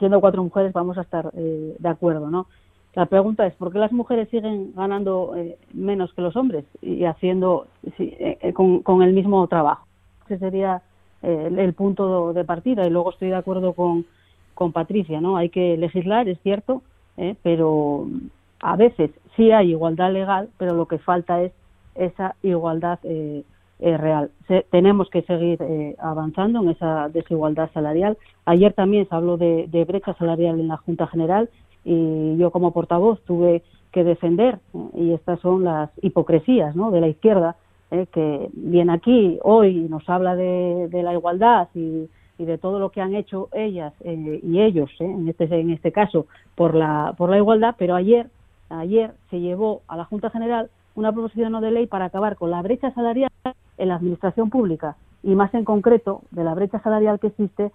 [0.00, 2.48] siendo cuatro mujeres, vamos a estar eh, de acuerdo, ¿no?
[2.94, 7.04] La pregunta es, ¿por qué las mujeres siguen ganando eh, menos que los hombres y
[7.04, 7.66] haciendo
[7.98, 9.86] eh, eh, con, el mismo trabajo?
[10.26, 10.82] Ese sería
[11.22, 14.04] el punto de partida y luego estoy de acuerdo con,
[14.52, 15.38] con Patricia, ¿no?
[15.38, 16.82] Hay que legislar, es cierto,
[17.42, 18.06] pero
[18.60, 21.52] a veces sí hay igualdad legal, pero lo que falta es
[21.94, 22.98] esa igualdad
[23.80, 24.30] real.
[24.70, 28.18] tenemos que seguir avanzando en esa desigualdad salarial.
[28.44, 31.48] Ayer también se habló de brecha salarial en la Junta General
[31.84, 33.62] y yo como portavoz tuve
[33.92, 34.58] que defender,
[34.94, 36.90] y estas son las hipocresías ¿no?
[36.90, 37.56] de la izquierda,
[37.90, 42.08] eh, que viene aquí hoy y nos habla de, la igualdad y,
[42.38, 45.92] de todo lo que han hecho ellas eh, y ellos, eh, en, este, en este
[45.92, 46.26] caso,
[46.56, 48.28] por la, por la igualdad, pero ayer,
[48.68, 52.62] ayer se llevó a la Junta General una proposición de ley para acabar con la
[52.62, 53.30] brecha salarial
[53.78, 57.70] en la administración pública y más en concreto de la brecha salarial que existe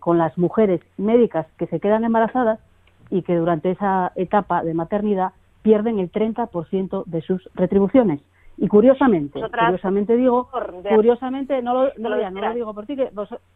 [0.00, 2.60] con las mujeres médicas que se quedan embarazadas
[3.14, 5.30] y que durante esa etapa de maternidad
[5.62, 8.20] pierden el 30% de sus retribuciones.
[8.56, 10.48] Y curiosamente, curiosamente digo,
[10.94, 13.10] curiosamente, no lo, no, lo digo por ti, que,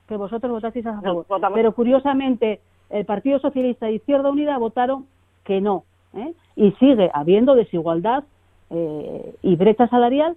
[0.07, 5.07] que vosotros votasteis a favor, pero curiosamente el Partido Socialista y Izquierda Unida votaron
[5.45, 5.83] que no.
[6.15, 6.35] ¿eh?
[6.55, 8.25] Y sigue habiendo desigualdad
[8.71, 10.37] eh, y brecha salarial,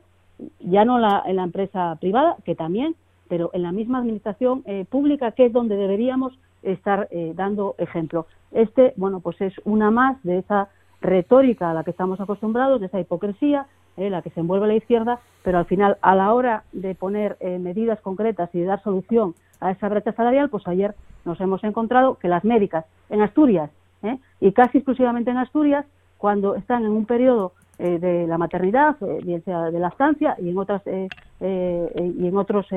[0.59, 2.95] ya no la, en la empresa privada, que también,
[3.29, 6.33] pero en la misma administración eh, pública, que es donde deberíamos
[6.63, 8.27] estar dando ejemplo.
[8.51, 10.69] Este, bueno, pues es una más de esa
[11.01, 14.75] retórica a la que estamos acostumbrados, de esa hipocresía, eh, la que se envuelve la
[14.75, 18.81] izquierda, pero al final, a la hora de poner eh, medidas concretas y de dar
[18.83, 20.95] solución a esa brecha salarial, pues ayer
[21.25, 23.69] nos hemos encontrado que las médicas en Asturias,
[24.03, 25.85] eh, y casi exclusivamente en Asturias,
[26.17, 30.57] cuando están en un periodo de la maternidad, bien sea de la estancia y en
[30.59, 32.67] otras y en otros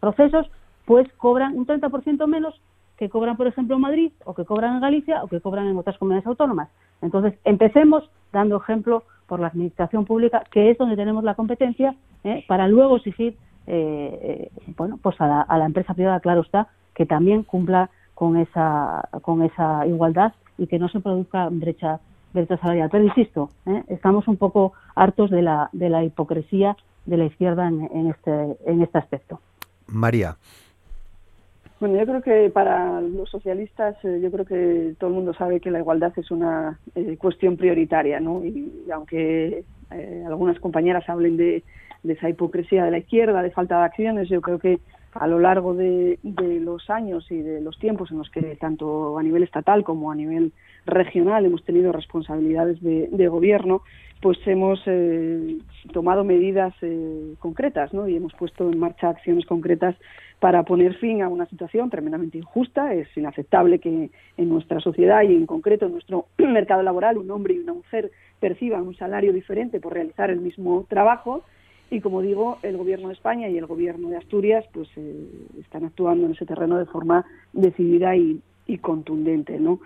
[0.00, 0.50] procesos,
[0.84, 2.60] pues cobran un 30% menos
[2.96, 5.76] que cobran, por ejemplo, en Madrid, o que cobran en Galicia, o que cobran en
[5.76, 6.68] otras comunidades autónomas.
[7.02, 12.44] Entonces, empecemos dando ejemplo por la administración pública, que es donde tenemos la competencia, ¿eh?
[12.46, 13.36] para luego exigir,
[13.66, 19.08] eh, eh, bueno, pues a la, empresa privada, claro está, que también cumpla con esa,
[19.22, 22.00] con esa igualdad y que no se produzca brecha,
[22.32, 22.90] brecha salarial.
[22.90, 23.50] Pero insisto,
[23.88, 26.76] estamos un poco hartos de la, de la hipocresía
[27.06, 29.40] de la izquierda en, en, este, en este aspecto.
[29.88, 30.36] María.
[31.80, 35.60] Bueno, yo creo que para los socialistas, eh, yo creo que todo el mundo sabe
[35.60, 38.44] que la igualdad es una eh, cuestión prioritaria, ¿no?
[38.44, 41.64] Y, aunque eh, algunas compañeras hablen de,
[42.06, 44.78] esa hipocresía de la izquierda, de falta de acciones, yo creo que
[45.14, 49.22] a lo largo de, los años y de los tiempos en los que tanto a
[49.22, 50.52] nivel estatal como a nivel
[50.86, 53.82] regional hemos tenido responsabilidades de, gobierno,
[54.20, 54.80] pues hemos
[55.92, 56.74] tomado medidas
[57.38, 58.08] concretas ¿no?
[58.08, 59.96] y hemos puesto en marcha acciones concretas
[60.44, 62.92] para poner fin a una situación tremendamente injusta.
[62.92, 67.54] Es inaceptable que en nuestra sociedad y en concreto en nuestro mercado laboral un hombre
[67.54, 68.10] y una mujer
[68.40, 71.42] perciban un salario diferente por realizar el mismo trabajo.
[71.90, 75.26] Y como digo, el Gobierno de España y el Gobierno de Asturias pues eh,
[75.60, 78.42] están actuando en ese terreno de forma decidida y,
[78.82, 79.58] contundente.
[79.58, 79.80] ¿no?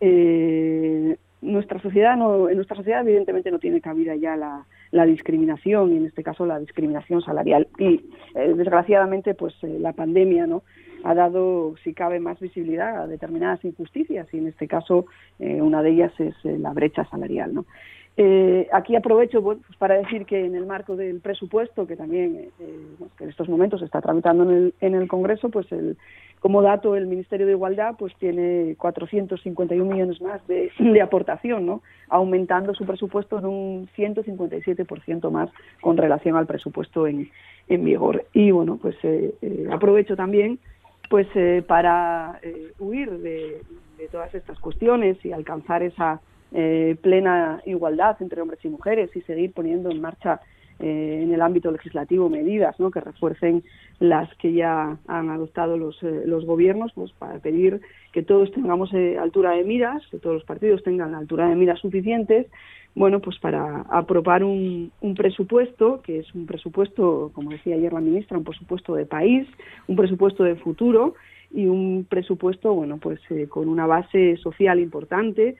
[0.00, 5.92] Eh, nuestra sociedad no, en nuestra sociedad evidentemente no tiene cabida ya la, la discriminación
[5.92, 7.68] y en este caso la discriminación salarial.
[7.78, 8.00] Y
[8.34, 10.62] eh, desgraciadamente pues eh, la pandemia no
[11.04, 15.06] ha dado si cabe más visibilidad a determinadas injusticias y en este caso
[15.38, 17.66] eh, una de ellas es la brecha salarial no
[18.72, 22.50] aquí aprovecho pues, para decir que en el marco del presupuesto que también
[23.18, 25.96] que en estos momentos se está tramitando en el, en el Congreso pues el
[26.44, 31.80] como dato, el Ministerio de Igualdad pues tiene 451 millones más de, aportación, ¿no?
[32.10, 35.48] aumentando su presupuesto en un 157% más
[35.80, 37.30] con relación al presupuesto en,
[37.66, 38.26] vigor.
[38.34, 40.58] Y bueno, pues eh, eh, aprovecho también
[41.08, 42.38] pues eh, para
[42.78, 43.62] huir de,
[43.96, 46.20] de, todas estas cuestiones y alcanzar esa
[46.50, 50.40] plena igualdad entre hombres y mujeres y seguir poniendo en marcha
[50.80, 52.90] eh, en el ámbito legislativo medidas ¿no?
[52.90, 53.62] que refuercen
[54.00, 57.80] las que ya han adoptado los, eh, los gobiernos pues, para pedir
[58.12, 61.78] que todos tengamos eh, altura de miras, que todos los partidos tengan altura de miras
[61.78, 62.48] suficientes,
[62.96, 68.00] bueno, pues para aprobar un, un presupuesto, que es un presupuesto, como decía ayer la
[68.00, 69.46] ministra, un presupuesto de país,
[69.86, 71.14] un presupuesto de futuro
[71.52, 75.54] y un presupuesto, bueno, pues con una base social importante,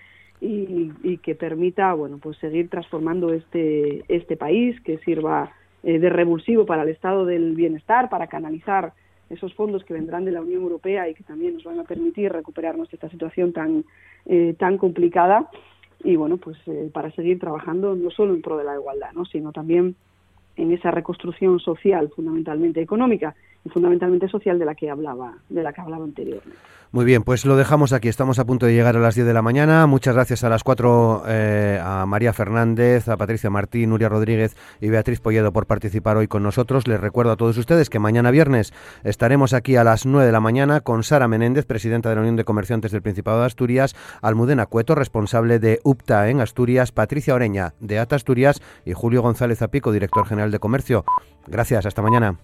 [0.45, 6.67] y, que permita bueno pues seguir transformando este este país que sirva eh, de revulsivo
[6.67, 8.93] para el estado del bienestar para canalizar
[9.31, 12.31] esos fondos que vendrán de la Unión Europea y que también nos van a permitir
[12.31, 13.85] recuperarnos de esta situación tan
[14.27, 15.49] eh, tan complicada.
[16.03, 19.25] Y bueno pues eh, para seguir trabajando no solo en pro de la igualdad no
[19.25, 19.97] sino también
[20.57, 23.35] en esa reconstrucción social fundamentalmente económica.
[23.35, 26.59] y fundamentalmente social de la que hablaba de la que hablaba anteriormente
[26.95, 28.07] muy bien, pues lo dejamos aquí.
[28.07, 29.85] Estamos a punto de llegar a las 10 de la mañana.
[29.89, 34.91] Muchas gracias a las cuatro, eh, a María Fernández, a Patricia Martín, Nuria Rodríguez y
[34.91, 36.87] Beatriz Polledo por participar hoy con nosotros.
[36.87, 40.39] Les recuerdo a todos ustedes que mañana viernes estaremos aquí a las 9 de la
[40.39, 44.67] mañana con Sara Menéndez, presidenta de la Unión de Comerciantes del Principado de Asturias, Almudena
[44.67, 49.91] Cueto, responsable de UPTA en Asturias, Patricia Oreña, de ATA Asturias y Julio González Apico,
[49.91, 51.05] director general de Comercio.
[51.49, 52.39] Gracias, hasta mañana.